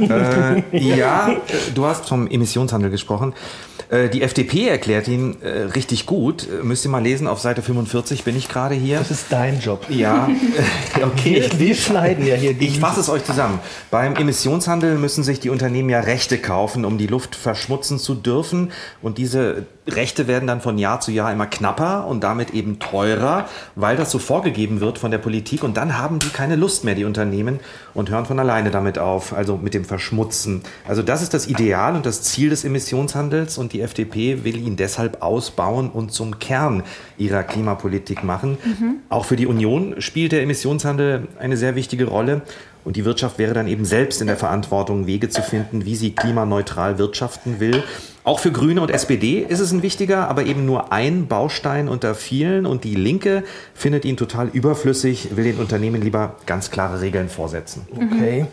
äh, 0.00 0.62
ja, 0.78 1.36
du 1.74 1.86
hast 1.86 2.08
vom 2.08 2.26
Emissionshandel 2.28 2.90
gesprochen. 2.90 3.34
Äh, 3.88 4.08
die 4.08 4.22
FDP 4.22 4.66
erklärt 4.66 5.06
ihn 5.06 5.40
äh, 5.42 5.48
richtig 5.74 6.06
gut. 6.06 6.48
Äh, 6.48 6.64
müsst 6.64 6.84
ihr 6.84 6.90
mal 6.90 7.02
lesen, 7.02 7.28
auf 7.28 7.40
Seite 7.40 7.62
45 7.62 8.24
bin 8.24 8.36
ich 8.36 8.48
gerade 8.48 8.74
hier. 8.74 8.98
Das 8.98 9.10
ist 9.10 9.26
dein 9.30 9.60
Job. 9.60 9.86
Ja, 9.88 10.28
okay. 11.02 11.48
Wir, 11.50 11.58
wir 11.58 11.74
schneiden 11.74 12.26
ja 12.26 12.34
hier. 12.34 12.60
Ich 12.60 12.80
fasse 12.80 13.00
es 13.00 13.08
euch 13.08 13.24
zusammen. 13.24 13.60
Beim 13.90 14.15
Emissionshandel 14.18 14.96
müssen 14.96 15.24
sich 15.24 15.40
die 15.40 15.50
Unternehmen 15.50 15.88
ja 15.88 16.00
Rechte 16.00 16.38
kaufen, 16.38 16.84
um 16.84 16.98
die 16.98 17.06
Luft 17.06 17.34
verschmutzen 17.34 17.98
zu 17.98 18.14
dürfen. 18.14 18.72
Und 19.02 19.18
diese 19.18 19.66
Rechte 19.86 20.26
werden 20.26 20.46
dann 20.46 20.60
von 20.60 20.78
Jahr 20.78 21.00
zu 21.00 21.12
Jahr 21.12 21.32
immer 21.32 21.46
knapper 21.46 22.06
und 22.06 22.24
damit 22.24 22.50
eben 22.50 22.78
teurer, 22.78 23.48
weil 23.74 23.96
das 23.96 24.10
so 24.10 24.18
vorgegeben 24.18 24.80
wird 24.80 24.98
von 24.98 25.10
der 25.10 25.18
Politik. 25.18 25.62
Und 25.62 25.76
dann 25.76 25.98
haben 25.98 26.18
die 26.18 26.28
keine 26.28 26.56
Lust 26.56 26.84
mehr, 26.84 26.94
die 26.94 27.04
Unternehmen, 27.04 27.60
und 27.94 28.10
hören 28.10 28.26
von 28.26 28.38
alleine 28.38 28.70
damit 28.70 28.98
auf, 28.98 29.32
also 29.32 29.56
mit 29.56 29.74
dem 29.74 29.84
Verschmutzen. 29.84 30.62
Also 30.86 31.02
das 31.02 31.22
ist 31.22 31.32
das 31.32 31.46
Ideal 31.46 31.94
und 31.94 32.04
das 32.04 32.22
Ziel 32.22 32.50
des 32.50 32.64
Emissionshandels. 32.64 33.58
Und 33.58 33.72
die 33.72 33.80
FDP 33.80 34.44
will 34.44 34.56
ihn 34.56 34.76
deshalb 34.76 35.22
ausbauen 35.22 35.90
und 35.90 36.12
zum 36.12 36.38
Kern 36.38 36.82
ihrer 37.18 37.42
Klimapolitik 37.42 38.24
machen. 38.24 38.58
Mhm. 38.64 38.96
Auch 39.08 39.24
für 39.24 39.36
die 39.36 39.46
Union 39.46 40.00
spielt 40.00 40.32
der 40.32 40.42
Emissionshandel 40.42 41.28
eine 41.38 41.56
sehr 41.56 41.74
wichtige 41.74 42.06
Rolle. 42.06 42.42
Und 42.86 42.94
die 42.94 43.04
Wirtschaft 43.04 43.38
wäre 43.38 43.52
dann 43.52 43.66
eben 43.66 43.84
selbst 43.84 44.20
in 44.20 44.28
der 44.28 44.36
Verantwortung, 44.36 45.08
Wege 45.08 45.28
zu 45.28 45.42
finden, 45.42 45.84
wie 45.84 45.96
sie 45.96 46.12
klimaneutral 46.12 46.98
wirtschaften 46.98 47.58
will. 47.58 47.82
Auch 48.22 48.38
für 48.38 48.52
Grüne 48.52 48.80
und 48.80 48.92
SPD 48.92 49.40
ist 49.40 49.58
es 49.58 49.72
ein 49.72 49.82
wichtiger, 49.82 50.28
aber 50.28 50.44
eben 50.44 50.64
nur 50.64 50.92
ein 50.92 51.26
Baustein 51.26 51.88
unter 51.88 52.14
vielen. 52.14 52.64
Und 52.64 52.84
die 52.84 52.94
Linke 52.94 53.42
findet 53.74 54.04
ihn 54.04 54.16
total 54.16 54.46
überflüssig, 54.52 55.36
will 55.36 55.42
den 55.42 55.58
Unternehmen 55.58 56.00
lieber 56.00 56.36
ganz 56.46 56.70
klare 56.70 57.00
Regeln 57.00 57.28
vorsetzen. 57.28 57.88
Okay. 57.92 58.46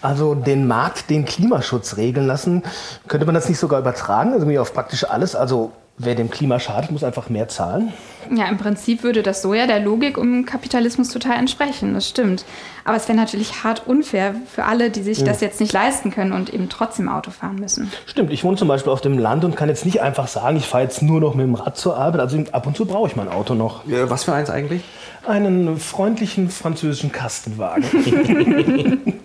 Also 0.00 0.36
den 0.36 0.68
Markt, 0.68 1.10
den 1.10 1.24
Klimaschutz 1.24 1.96
regeln 1.96 2.28
lassen, 2.28 2.62
könnte 3.08 3.26
man 3.26 3.34
das 3.34 3.48
nicht 3.48 3.58
sogar 3.58 3.80
übertragen, 3.80 4.32
also 4.32 4.48
auf 4.60 4.72
praktisch 4.72 5.02
alles? 5.02 5.34
Also 5.34 5.72
wer 5.98 6.14
dem 6.14 6.30
Klima 6.30 6.58
schadet, 6.58 6.90
muss 6.90 7.04
einfach 7.04 7.28
mehr 7.28 7.48
zahlen? 7.48 7.92
Ja, 8.34 8.46
im 8.48 8.58
Prinzip 8.58 9.02
würde 9.02 9.22
das 9.22 9.42
so 9.42 9.54
ja 9.54 9.66
der 9.66 9.80
Logik 9.80 10.16
um 10.16 10.44
Kapitalismus 10.46 11.08
total 11.08 11.38
entsprechen, 11.38 11.94
das 11.94 12.08
stimmt. 12.08 12.44
Aber 12.84 12.96
es 12.96 13.08
wäre 13.08 13.16
natürlich 13.16 13.62
hart 13.62 13.86
unfair 13.86 14.34
für 14.46 14.64
alle, 14.64 14.90
die 14.90 15.02
sich 15.02 15.18
ja. 15.18 15.24
das 15.24 15.40
jetzt 15.40 15.60
nicht 15.60 15.72
leisten 15.72 16.10
können 16.10 16.32
und 16.32 16.52
eben 16.52 16.68
trotzdem 16.68 17.08
Auto 17.08 17.30
fahren 17.30 17.56
müssen. 17.56 17.92
Stimmt, 18.06 18.32
ich 18.32 18.42
wohne 18.44 18.56
zum 18.56 18.68
Beispiel 18.68 18.92
auf 18.92 19.00
dem 19.00 19.18
Land 19.18 19.44
und 19.44 19.56
kann 19.56 19.68
jetzt 19.68 19.84
nicht 19.84 20.00
einfach 20.00 20.28
sagen, 20.28 20.56
ich 20.56 20.66
fahre 20.66 20.84
jetzt 20.84 21.02
nur 21.02 21.20
noch 21.20 21.34
mit 21.34 21.46
dem 21.46 21.54
Rad 21.54 21.76
zur 21.76 21.96
Arbeit. 21.96 22.20
Also 22.20 22.42
ab 22.52 22.66
und 22.66 22.76
zu 22.76 22.86
brauche 22.86 23.08
ich 23.08 23.16
mein 23.16 23.28
Auto 23.28 23.54
noch. 23.54 23.86
Ja, 23.86 24.08
was 24.10 24.24
für 24.24 24.32
eins 24.32 24.50
eigentlich? 24.50 24.82
Einen 25.26 25.78
freundlichen 25.78 26.50
französischen 26.50 27.12
Kastenwagen. 27.12 29.00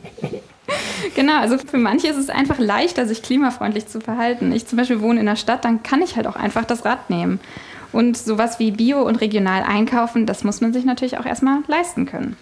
Genau, 1.15 1.39
also 1.39 1.57
für 1.57 1.77
manche 1.77 2.07
ist 2.07 2.17
es 2.17 2.29
einfach 2.29 2.59
leichter, 2.59 3.05
sich 3.05 3.21
klimafreundlich 3.21 3.87
zu 3.87 4.01
verhalten. 4.01 4.51
Ich 4.51 4.67
zum 4.67 4.77
Beispiel 4.77 5.01
wohne 5.01 5.19
in 5.19 5.25
der 5.25 5.35
Stadt, 5.35 5.65
dann 5.65 5.83
kann 5.83 6.01
ich 6.01 6.15
halt 6.15 6.27
auch 6.27 6.35
einfach 6.35 6.65
das 6.65 6.85
Rad 6.85 7.09
nehmen. 7.09 7.39
Und 7.91 8.17
sowas 8.17 8.59
wie 8.59 8.71
Bio 8.71 9.01
und 9.01 9.15
regional 9.17 9.63
einkaufen, 9.63 10.25
das 10.25 10.43
muss 10.43 10.61
man 10.61 10.73
sich 10.73 10.85
natürlich 10.85 11.17
auch 11.17 11.25
erstmal 11.25 11.59
leisten 11.67 12.05
können. 12.05 12.37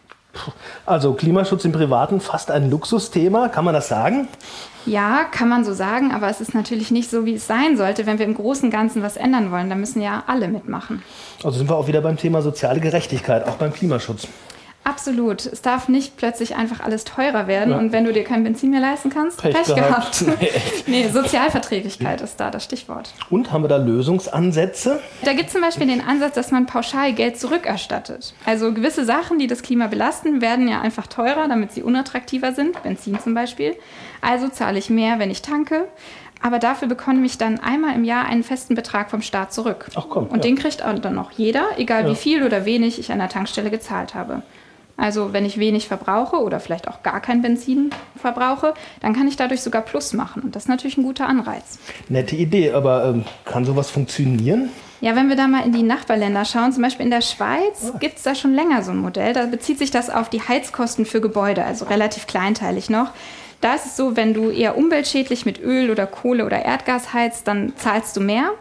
Also 0.86 1.14
Klimaschutz 1.14 1.66
im 1.66 1.72
Privaten 1.72 2.20
fast 2.20 2.52
ein 2.52 2.70
Luxusthema, 2.70 3.48
kann 3.50 3.66
man 3.66 3.74
das 3.74 3.88
sagen? 3.88 4.28
Ja, 4.86 5.24
kann 5.24 5.50
man 5.50 5.64
so 5.64 5.74
sagen, 5.74 6.12
aber 6.12 6.30
es 6.30 6.42
ist 6.42 6.54
natürlich 6.54 6.92
nicht 6.92 7.10
so, 7.10 7.26
wie 7.26 7.36
es 7.36 7.48
sein 7.48 7.78
sollte, 7.78 8.06
wenn 8.06 8.20
wir 8.20 8.26
im 8.26 8.36
Großen 8.36 8.66
und 8.66 8.72
Ganzen 8.72 9.02
was 9.02 9.18
ändern 9.18 9.52
wollen. 9.52 9.70
Da 9.70 9.76
müssen 9.76 10.02
ja 10.02 10.24
alle 10.28 10.48
mitmachen. 10.48 11.02
Also 11.44 11.58
sind 11.58 11.70
wir 11.70 11.76
auch 11.76 11.88
wieder 11.88 12.02
beim 12.02 12.18
Thema 12.18 12.42
soziale 12.42 12.80
Gerechtigkeit, 12.80 13.48
auch 13.48 13.56
beim 13.56 13.74
Klimaschutz. 13.74 14.28
Absolut. 14.86 15.48
Es 15.48 15.64
darf 15.64 15.90
nicht 15.90 16.16
plötzlich 16.16 16.56
einfach 16.56 16.80
alles 16.80 17.06
teurer 17.06 17.48
werden 17.48 17.72
ja. 17.72 17.78
und 17.80 17.92
wenn 17.92 18.06
du 18.06 18.14
dir 18.14 18.24
kein 18.24 18.44
Benzin 18.44 18.70
mehr 18.70 18.80
leisten 18.80 19.10
kannst, 19.10 19.42
Pech, 19.42 19.56
Pech 19.56 19.76
gehabt. 19.76 20.20
gehabt. 20.20 20.40
Nee, 20.88 21.04
nee, 21.06 21.10
Sozialverträglichkeit 21.10 22.22
ist 22.22 22.40
da 22.40 22.52
das 22.52 22.64
Stichwort. 22.66 23.12
Und 23.32 23.52
haben 23.52 23.64
wir 23.64 23.68
da 23.68 23.78
Lösungsansätze? 23.78 25.00
Da 25.24 25.34
gibt 25.34 25.48
es 25.48 25.54
zum 25.54 25.62
Beispiel 25.62 25.88
den 25.88 26.02
Ansatz, 26.02 26.36
dass 26.36 26.52
man 26.52 26.68
pauschal 26.68 27.14
Geld 27.14 27.40
zurückerstattet. 27.40 28.36
Also 28.46 28.74
gewisse 28.74 29.06
Sachen, 29.06 29.40
die 29.40 29.48
das 29.48 29.64
Klima 29.64 29.88
belasten, 29.88 30.40
werden 30.42 30.68
ja 30.68 30.82
einfach 30.82 31.08
teurer, 31.08 31.48
damit 31.48 31.72
sie 31.72 31.82
unattraktiver 31.82 32.54
sind. 32.54 32.82
Benzin 32.84 33.20
zum 33.20 33.34
Beispiel. 33.34 33.76
Also 34.22 34.50
zahle 34.50 34.78
ich 34.78 34.92
mehr, 34.92 35.18
wenn 35.18 35.32
ich 35.32 35.42
tanke. 35.42 35.88
Aber 36.44 36.60
dafür 36.60 36.88
bekomme 36.88 37.26
ich 37.26 37.40
dann 37.40 37.60
einmal 37.60 37.96
im 37.96 38.04
Jahr 38.04 38.26
einen 38.26 38.44
festen 38.44 38.76
Betrag 38.76 39.10
vom 39.10 39.24
Staat 39.24 39.52
zurück. 39.52 39.90
Ach 39.96 40.06
komm. 40.08 40.28
Und 40.28 40.38
ja. 40.38 40.42
den 40.44 40.56
kriegt 40.56 40.82
dann 40.82 41.16
noch 41.16 41.32
jeder, 41.32 41.70
egal 41.78 42.04
ja. 42.04 42.12
wie 42.12 42.16
viel 42.16 42.44
oder 42.44 42.66
wenig 42.66 43.00
ich 43.00 43.12
an 43.12 43.18
der 43.18 43.30
Tankstelle 43.30 43.72
gezahlt 43.72 44.14
habe. 44.14 44.44
Also 44.98 45.34
wenn 45.34 45.46
ich 45.46 45.60
wenig 45.60 45.88
verbrauche 45.88 46.38
oder 46.38 46.60
vielleicht 46.60 46.88
auch 46.88 47.04
gar 47.04 47.20
kein 47.20 47.42
Benzin 47.42 47.90
verbrauche, 48.16 48.74
dann 49.02 49.14
kann 49.14 49.28
ich 49.28 49.36
dadurch 49.36 49.62
sogar 49.62 49.82
Plus 49.82 50.14
machen. 50.14 50.42
Und 50.44 50.56
das 50.56 50.64
ist 50.64 50.70
natürlich 50.70 50.98
ein 50.98 51.04
guter 51.04 51.28
Anreiz. 51.28 51.80
Nette 52.08 52.36
Idee, 52.36 52.72
aber 52.72 53.06
ähm, 53.06 53.26
kann 53.44 53.66
sowas 53.66 53.90
funktionieren? 53.90 54.70
Ja, 55.02 55.16
wenn 55.16 55.28
wir 55.28 55.36
da 55.36 55.48
mal 55.48 55.66
in 55.66 55.74
die 55.74 55.84
Nachbarländer 55.84 56.46
schauen, 56.46 56.72
zum 56.72 56.82
Beispiel 56.82 57.06
in 57.06 57.12
der 57.12 57.22
Schweiz 57.22 57.92
oh. 57.94 57.98
gibt 58.00 58.18
es 58.18 58.24
da 58.24 58.34
schon 58.34 58.54
länger 58.54 58.82
so 58.82 58.92
ein 58.92 58.98
Modell. 58.98 59.34
Da 59.34 59.46
bezieht 59.46 59.78
sich 59.78 59.92
das 59.92 60.10
auf 60.10 60.30
die 60.30 60.42
Heizkosten 60.42 61.06
für 61.06 61.20
Gebäude, 61.20 61.66
also 61.66 61.86
relativ 61.86 62.26
kleinteilig 62.26 62.90
noch. 62.90 63.12
Da 63.62 63.74
ist 63.74 63.86
es 63.86 63.98
so, 63.98 64.16
wenn 64.16 64.34
du 64.34 64.50
eher 64.50 64.78
umweltschädlich 64.78 65.46
mit 65.46 65.62
Öl 65.62 65.90
oder 65.90 66.08
Kohle 66.08 66.46
oder 66.46 66.64
Erdgas 66.64 67.14
heizt, 67.14 67.48
dann 67.48 67.74
zahlst 67.76 68.16
du 68.16 68.22
mehr. 68.22 68.52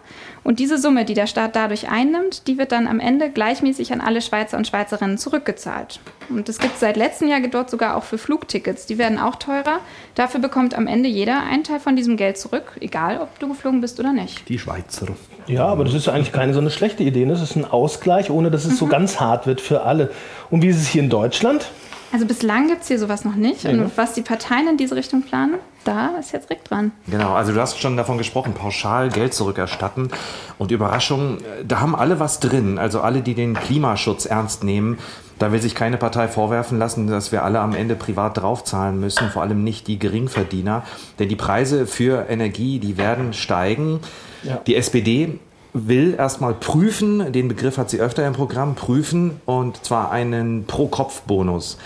Und 0.45 0.59
diese 0.59 0.79
Summe, 0.79 1.07
die 1.07 1.15
der 1.15 1.27
Staat 1.27 1.57
dadurch 1.57 1.89
einnimmt, 1.89 2.47
die 2.47 2.59
wird 2.59 2.71
dann 2.71 2.87
am 2.87 3.01
Ende 3.01 3.31
gleichmäßig 3.31 3.93
an 3.93 4.03
alle 4.03 4.21
Schweizer 4.21 4.59
und 4.59 4.67
Schweizerinnen 4.67 5.17
zurückgezahlt. 5.17 6.01
Und 6.29 6.49
das 6.49 6.59
gibt 6.59 6.75
es 6.75 6.81
seit 6.81 6.97
letztem 6.97 7.29
Jahr 7.29 7.41
dort 7.41 7.71
sogar 7.71 7.97
auch 7.97 8.05
für 8.05 8.19
Flugtickets. 8.19 8.85
Die 8.87 8.99
werden 8.99 9.19
auch 9.19 9.37
teurer. 9.37 9.81
Dafür 10.15 10.41
bekommt 10.41 10.77
am 10.77 10.87
Ende 10.87 11.09
jeder 11.09 11.43
einen 11.43 11.65
Teil 11.65 11.81
von 11.81 11.97
diesem 11.97 12.19
Geld 12.19 12.37
zurück, 12.37 12.77
egal 12.81 13.21
ob 13.21 13.39
du 13.39 13.49
geflogen 13.49 13.81
bist 13.81 13.99
oder 13.99 14.13
nicht. 14.13 14.47
Die 14.49 14.59
Schweizer. 14.59 15.09
Ja, 15.47 15.67
aber 15.67 15.85
das 15.85 15.95
ist 15.95 16.09
eigentlich 16.09 16.33
keine 16.33 16.53
so 16.53 16.61
eine 16.61 16.71
schlechte 16.71 17.03
Idee. 17.03 17.25
Das 17.25 17.41
ist 17.41 17.57
ein 17.57 17.65
Ausgleich, 17.65 18.31
ohne 18.31 18.51
dass 18.51 18.65
es 18.65 18.73
mhm. 18.73 18.77
so 18.77 18.87
ganz 18.87 19.21
hart 19.21 19.47
wird 19.47 19.63
für 19.63 19.83
alle. 19.83 20.11
Und 20.51 20.63
wie 20.63 20.69
ist 20.69 20.77
es 20.77 20.89
hier 20.89 21.03
in 21.03 21.11
Deutschland? 21.11 21.71
Also 22.15 22.27
bislang 22.27 22.69
gibt 22.69 22.83
es 22.83 22.87
hier 22.87 23.01
sowas 23.01 23.25
noch 23.25 23.35
nicht. 23.35 23.65
Und 23.65 23.91
was 23.97 24.15
die 24.15 24.23
Parteien 24.23 24.69
in 24.69 24.77
diese 24.77 24.95
Richtung 24.95 25.23
planen, 25.23 25.57
da 25.83 26.17
ist 26.21 26.31
jetzt 26.31 26.49
Rick 26.49 26.63
dran. 26.63 26.93
Genau, 27.09 27.33
also 27.33 27.53
du 27.53 27.61
hast 27.61 27.81
schon 27.81 27.97
davon 27.97 28.19
gesprochen, 28.19 28.55
pauschal 28.55 29.09
Geld 29.09 29.35
zurückerstatten. 29.35 30.11
Und 30.57 30.71
Überraschung, 30.71 31.39
da 31.67 31.81
haben 31.81 31.97
alle 31.97 32.21
was 32.21 32.39
drin. 32.39 32.79
Also 32.79 33.01
alle, 33.01 33.21
die 33.21 33.35
den 33.35 33.55
Klimaschutz 33.55 34.27
ernst 34.27 34.63
nehmen. 34.63 34.97
Da 35.41 35.51
will 35.51 35.61
sich 35.61 35.75
keine 35.75 35.97
Partei 35.97 36.29
vorwerfen 36.29 36.79
lassen, 36.79 37.09
dass 37.09 37.33
wir 37.33 37.43
alle 37.43 37.59
am 37.59 37.75
Ende 37.75 37.97
privat 37.97 38.37
draufzahlen 38.37 39.01
müssen, 39.01 39.29
vor 39.31 39.43
allem 39.43 39.65
nicht 39.65 39.89
die 39.89 39.99
Geringverdiener. 39.99 40.85
Denn 41.19 41.29
die 41.29 41.35
Preise 41.35 41.89
für 41.89 42.27
Energie, 42.29 42.79
die 42.79 42.97
werden 42.97 43.33
steigen. 43.33 43.99
Ja. 44.45 44.61
Die 44.69 44.77
SPD 44.77 45.41
will 45.75 46.15
erstmal 46.17 46.55
prüfen, 46.55 47.33
den 47.33 47.49
Begriff 47.49 47.77
hat 47.77 47.91
sie 47.91 48.01
öfter 48.01 48.27
im 48.27 48.33
Programm, 48.33 48.77
prüfen 48.77 49.33
und 49.45 49.85
zwar 49.85 50.11
einen 50.11 50.65
Pro-Kopf-Bonus. 50.65 51.79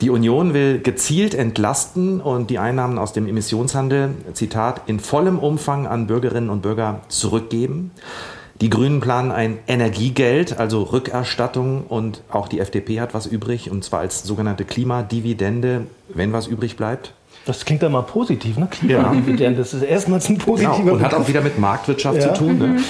Die 0.00 0.10
Union 0.10 0.54
will 0.54 0.80
gezielt 0.80 1.34
entlasten 1.34 2.20
und 2.20 2.50
die 2.50 2.58
Einnahmen 2.58 2.98
aus 2.98 3.12
dem 3.12 3.26
Emissionshandel, 3.26 4.10
Zitat, 4.32 4.82
in 4.86 5.00
vollem 5.00 5.38
Umfang 5.38 5.86
an 5.86 6.06
Bürgerinnen 6.06 6.50
und 6.50 6.62
Bürger 6.62 7.00
zurückgeben. 7.08 7.90
Die 8.60 8.70
Grünen 8.70 9.00
planen 9.00 9.32
ein 9.32 9.58
Energiegeld, 9.66 10.58
also 10.58 10.82
Rückerstattung 10.84 11.84
und 11.88 12.22
auch 12.30 12.46
die 12.46 12.60
FDP 12.60 13.00
hat 13.00 13.12
was 13.12 13.26
übrig 13.26 13.70
und 13.70 13.82
zwar 13.82 14.00
als 14.00 14.22
sogenannte 14.22 14.64
Klimadividende, 14.64 15.86
wenn 16.08 16.32
was 16.32 16.46
übrig 16.46 16.76
bleibt. 16.76 17.12
Das 17.44 17.64
klingt 17.64 17.82
ja 17.82 17.88
mal 17.88 18.02
positiv, 18.02 18.56
ne? 18.56 18.68
Klimadividende, 18.70 19.58
das 19.58 19.74
ist 19.74 19.82
erstmals 19.82 20.28
ein 20.28 20.38
positiver 20.38 20.78
genau, 20.78 20.94
Und 20.94 21.02
hat 21.02 21.14
auch 21.14 21.26
wieder 21.26 21.40
mit 21.40 21.58
Marktwirtschaft 21.58 22.18
ja. 22.18 22.34
zu 22.34 22.44
tun. 22.44 22.58
Ne? 22.58 22.80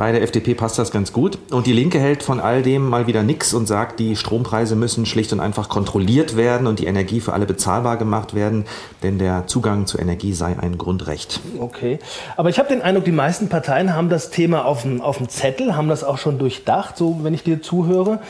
Bei 0.00 0.12
der 0.12 0.22
FDP 0.22 0.54
passt 0.54 0.78
das 0.78 0.92
ganz 0.92 1.12
gut. 1.12 1.36
Und 1.50 1.66
die 1.66 1.74
Linke 1.74 2.00
hält 2.00 2.22
von 2.22 2.40
all 2.40 2.62
dem 2.62 2.88
mal 2.88 3.06
wieder 3.06 3.22
nichts 3.22 3.52
und 3.52 3.66
sagt, 3.66 4.00
die 4.00 4.16
Strompreise 4.16 4.74
müssen 4.74 5.04
schlicht 5.04 5.30
und 5.34 5.40
einfach 5.40 5.68
kontrolliert 5.68 6.38
werden 6.38 6.66
und 6.66 6.78
die 6.78 6.86
Energie 6.86 7.20
für 7.20 7.34
alle 7.34 7.44
bezahlbar 7.44 7.98
gemacht 7.98 8.32
werden, 8.32 8.64
denn 9.02 9.18
der 9.18 9.46
Zugang 9.46 9.84
zur 9.84 10.00
Energie 10.00 10.32
sei 10.32 10.58
ein 10.58 10.78
Grundrecht. 10.78 11.40
Okay. 11.58 11.98
Aber 12.38 12.48
ich 12.48 12.58
habe 12.58 12.70
den 12.70 12.80
Eindruck, 12.80 13.04
die 13.04 13.12
meisten 13.12 13.50
Parteien 13.50 13.94
haben 13.94 14.08
das 14.08 14.30
Thema 14.30 14.64
auf 14.64 14.84
dem, 14.84 15.02
auf 15.02 15.18
dem 15.18 15.28
Zettel, 15.28 15.76
haben 15.76 15.90
das 15.90 16.02
auch 16.02 16.16
schon 16.16 16.38
durchdacht, 16.38 16.96
so 16.96 17.22
wenn 17.22 17.34
ich 17.34 17.42
dir 17.42 17.60
zuhöre. 17.60 18.20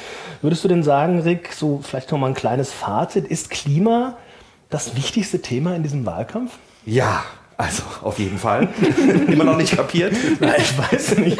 Würdest 0.42 0.64
du 0.64 0.68
denn 0.68 0.82
sagen, 0.82 1.20
Rick, 1.20 1.52
so 1.52 1.78
vielleicht 1.84 2.10
noch 2.10 2.18
mal 2.18 2.26
ein 2.26 2.34
kleines 2.34 2.72
Fazit, 2.72 3.28
ist 3.28 3.48
Klima 3.48 4.16
das 4.70 4.96
wichtigste 4.96 5.40
Thema 5.40 5.76
in 5.76 5.84
diesem 5.84 6.04
Wahlkampf? 6.04 6.50
Ja, 6.84 7.22
also 7.60 7.82
auf 8.02 8.18
jeden 8.18 8.38
Fall. 8.38 8.68
Immer 9.28 9.44
noch 9.44 9.56
nicht 9.56 9.76
kapiert? 9.76 10.14
Nein, 10.40 10.54
ich 10.56 10.78
weiß 10.78 11.18
nicht. 11.18 11.38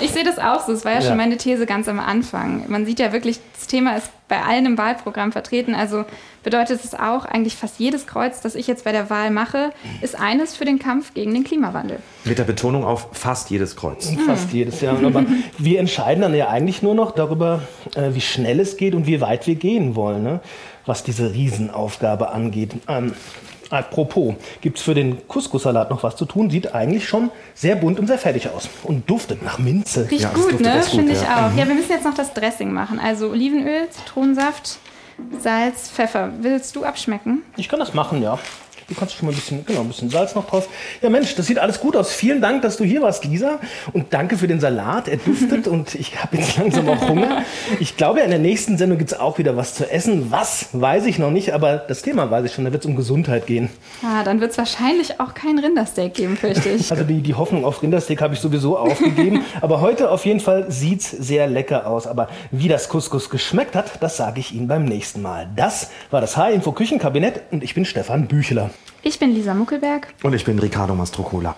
ich 0.00 0.10
sehe 0.12 0.22
das 0.22 0.38
auch 0.38 0.64
so. 0.64 0.72
Es 0.72 0.84
war 0.84 0.92
ja, 0.92 1.00
ja, 1.00 1.08
schon 1.08 1.16
meine 1.16 1.36
These 1.36 1.66
ganz 1.66 1.88
am 1.88 1.98
Anfang. 1.98 2.64
Man 2.68 2.86
sieht 2.86 3.00
ja 3.00 3.12
wirklich, 3.12 3.40
das 3.58 3.66
Thema 3.66 3.96
ist 3.96 4.10
bei 4.28 4.40
allen 4.40 4.66
im 4.66 4.78
Wahlprogramm 4.78 5.32
vertreten. 5.32 5.74
Also 5.74 6.04
bedeutet 6.44 6.84
es 6.84 6.94
auch, 6.94 7.24
eigentlich 7.24 7.56
fast 7.56 7.80
jedes 7.80 8.06
Kreuz, 8.06 8.40
das 8.40 8.54
ich 8.54 8.68
jetzt 8.68 8.84
bei 8.84 8.92
der 8.92 9.10
Wahl 9.10 9.32
mache, 9.32 9.72
ist 10.02 10.18
eines 10.18 10.56
für 10.56 10.64
den 10.64 10.78
Kampf 10.78 11.14
gegen 11.14 11.34
den 11.34 11.42
Klimawandel. 11.42 11.98
Mit 12.24 12.38
der 12.38 12.44
Betonung 12.44 12.84
auf 12.84 13.08
fast 13.12 13.50
jedes 13.50 13.74
Kreuz. 13.74 14.12
Fast 14.24 14.52
jedes, 14.52 14.80
ja. 14.80 14.92
Aber 14.92 15.24
wir 15.58 15.80
entscheiden 15.80 16.22
dann 16.22 16.34
ja 16.34 16.48
eigentlich 16.48 16.80
nur 16.80 16.94
noch 16.94 17.10
darüber, 17.10 17.62
äh, 17.96 18.14
wie 18.14 18.20
schnell 18.20 18.60
es 18.60 18.76
geht 18.76 18.94
und 18.94 19.06
wie 19.06 19.20
weit 19.20 19.48
wir 19.48 19.56
gehen 19.56 19.96
wollen, 19.96 20.22
ne? 20.22 20.40
was 20.86 21.02
diese 21.02 21.34
Riesenaufgabe 21.34 22.30
angeht. 22.30 22.74
Ähm, 22.88 23.12
Apropos, 23.70 24.34
gibt 24.60 24.78
es 24.78 24.84
für 24.84 24.94
den 24.94 25.26
Couscous-Salat 25.28 25.90
noch 25.90 26.02
was 26.02 26.16
zu 26.16 26.24
tun? 26.24 26.50
Sieht 26.50 26.74
eigentlich 26.74 27.08
schon 27.08 27.30
sehr 27.54 27.76
bunt 27.76 28.00
und 28.00 28.08
sehr 28.08 28.18
fertig 28.18 28.48
aus. 28.50 28.68
Und 28.82 29.08
duftet 29.08 29.42
nach 29.42 29.58
Minze. 29.58 30.10
Riecht 30.10 30.22
ja, 30.22 30.30
gut, 30.30 30.60
ne? 30.60 30.82
Finde 30.82 31.12
ich 31.12 31.22
ja. 31.22 31.48
auch. 31.48 31.56
Ja, 31.56 31.68
wir 31.68 31.74
müssen 31.74 31.90
jetzt 31.90 32.04
noch 32.04 32.14
das 32.14 32.34
Dressing 32.34 32.72
machen. 32.72 32.98
Also 32.98 33.30
Olivenöl, 33.30 33.88
Zitronensaft, 33.90 34.78
Salz, 35.40 35.88
Pfeffer. 35.88 36.32
Willst 36.40 36.74
du 36.74 36.84
abschmecken? 36.84 37.42
Ich 37.56 37.68
kann 37.68 37.78
das 37.78 37.94
machen, 37.94 38.22
ja. 38.22 38.38
Du 38.90 38.96
kannst 38.96 39.14
schon 39.14 39.26
mal 39.26 39.32
ein 39.32 39.36
bisschen, 39.36 39.64
genau, 39.64 39.82
ein 39.82 39.86
bisschen 39.86 40.10
Salz 40.10 40.34
noch 40.34 40.48
drauf. 40.48 40.68
Ja, 41.00 41.10
Mensch, 41.10 41.36
das 41.36 41.46
sieht 41.46 41.60
alles 41.60 41.78
gut 41.78 41.94
aus. 41.94 42.10
Vielen 42.10 42.40
Dank, 42.40 42.62
dass 42.62 42.76
du 42.76 42.82
hier 42.82 43.02
warst, 43.02 43.24
Lisa. 43.24 43.60
Und 43.92 44.12
danke 44.12 44.36
für 44.36 44.48
den 44.48 44.58
Salat. 44.58 45.06
Er 45.06 45.18
duftet 45.18 45.68
und 45.68 45.94
ich 45.94 46.20
habe 46.20 46.38
jetzt 46.38 46.58
langsam 46.58 46.88
auch 46.88 47.08
Hunger. 47.08 47.44
Ich 47.78 47.96
glaube, 47.96 48.18
in 48.18 48.30
der 48.30 48.40
nächsten 48.40 48.78
Sendung 48.78 48.98
gibt 48.98 49.12
es 49.12 49.20
auch 49.20 49.38
wieder 49.38 49.56
was 49.56 49.74
zu 49.74 49.88
essen. 49.88 50.32
Was, 50.32 50.70
weiß 50.72 51.06
ich 51.06 51.20
noch 51.20 51.30
nicht, 51.30 51.54
aber 51.54 51.76
das 51.76 52.02
Thema 52.02 52.32
weiß 52.32 52.46
ich 52.46 52.52
schon. 52.52 52.64
Da 52.64 52.72
wird 52.72 52.82
es 52.82 52.90
um 52.90 52.96
Gesundheit 52.96 53.46
gehen. 53.46 53.70
Ah, 54.02 54.24
dann 54.24 54.40
wird 54.40 54.50
es 54.50 54.58
wahrscheinlich 54.58 55.20
auch 55.20 55.34
kein 55.34 55.60
Rindersteak 55.60 56.14
geben, 56.14 56.36
fürchte 56.36 56.70
ich. 56.70 56.90
Also 56.90 57.04
die, 57.04 57.20
die 57.22 57.34
Hoffnung 57.34 57.64
auf 57.64 57.84
Rindersteak 57.84 58.20
habe 58.20 58.34
ich 58.34 58.40
sowieso 58.40 58.76
aufgegeben. 58.76 59.44
aber 59.60 59.80
heute 59.80 60.10
auf 60.10 60.26
jeden 60.26 60.40
Fall 60.40 60.68
sieht 60.68 61.02
es 61.02 61.10
sehr 61.12 61.46
lecker 61.46 61.86
aus. 61.86 62.08
Aber 62.08 62.28
wie 62.50 62.66
das 62.66 62.88
Couscous 62.88 63.30
geschmeckt 63.30 63.76
hat, 63.76 64.02
das 64.02 64.16
sage 64.16 64.40
ich 64.40 64.52
Ihnen 64.52 64.66
beim 64.66 64.84
nächsten 64.84 65.22
Mal. 65.22 65.48
Das 65.54 65.90
war 66.10 66.20
das 66.20 66.36
H-Info 66.36 66.72
Küchenkabinett 66.72 67.42
und 67.52 67.62
ich 67.62 67.74
bin 67.74 67.84
Stefan 67.84 68.26
Bücheler. 68.26 68.70
Ich 69.02 69.18
bin 69.18 69.34
Lisa 69.34 69.54
Muckelberg. 69.54 70.08
Und 70.22 70.34
ich 70.34 70.44
bin 70.44 70.58
Ricardo 70.58 70.94
Mastrocola. 70.94 71.56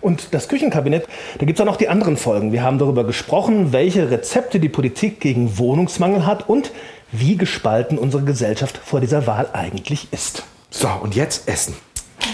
Und 0.00 0.34
das 0.34 0.48
Küchenkabinett, 0.48 1.08
da 1.38 1.46
gibt 1.46 1.58
es 1.58 1.62
auch 1.62 1.66
noch 1.66 1.76
die 1.76 1.88
anderen 1.88 2.16
Folgen. 2.16 2.52
Wir 2.52 2.62
haben 2.62 2.78
darüber 2.78 3.04
gesprochen, 3.04 3.72
welche 3.72 4.10
Rezepte 4.10 4.60
die 4.60 4.68
Politik 4.68 5.20
gegen 5.20 5.58
Wohnungsmangel 5.58 6.26
hat 6.26 6.48
und 6.48 6.70
wie 7.12 7.36
gespalten 7.36 7.98
unsere 7.98 8.22
Gesellschaft 8.22 8.78
vor 8.78 9.00
dieser 9.00 9.26
Wahl 9.26 9.48
eigentlich 9.52 10.12
ist. 10.12 10.44
So, 10.70 10.88
und 10.88 11.16
jetzt 11.16 11.48
essen. 11.48 11.74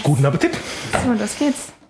Guten 0.03 0.25
Appetit. 0.25 0.51
So, 1.03 1.13
los 1.13 1.37
geht's. 1.37 1.82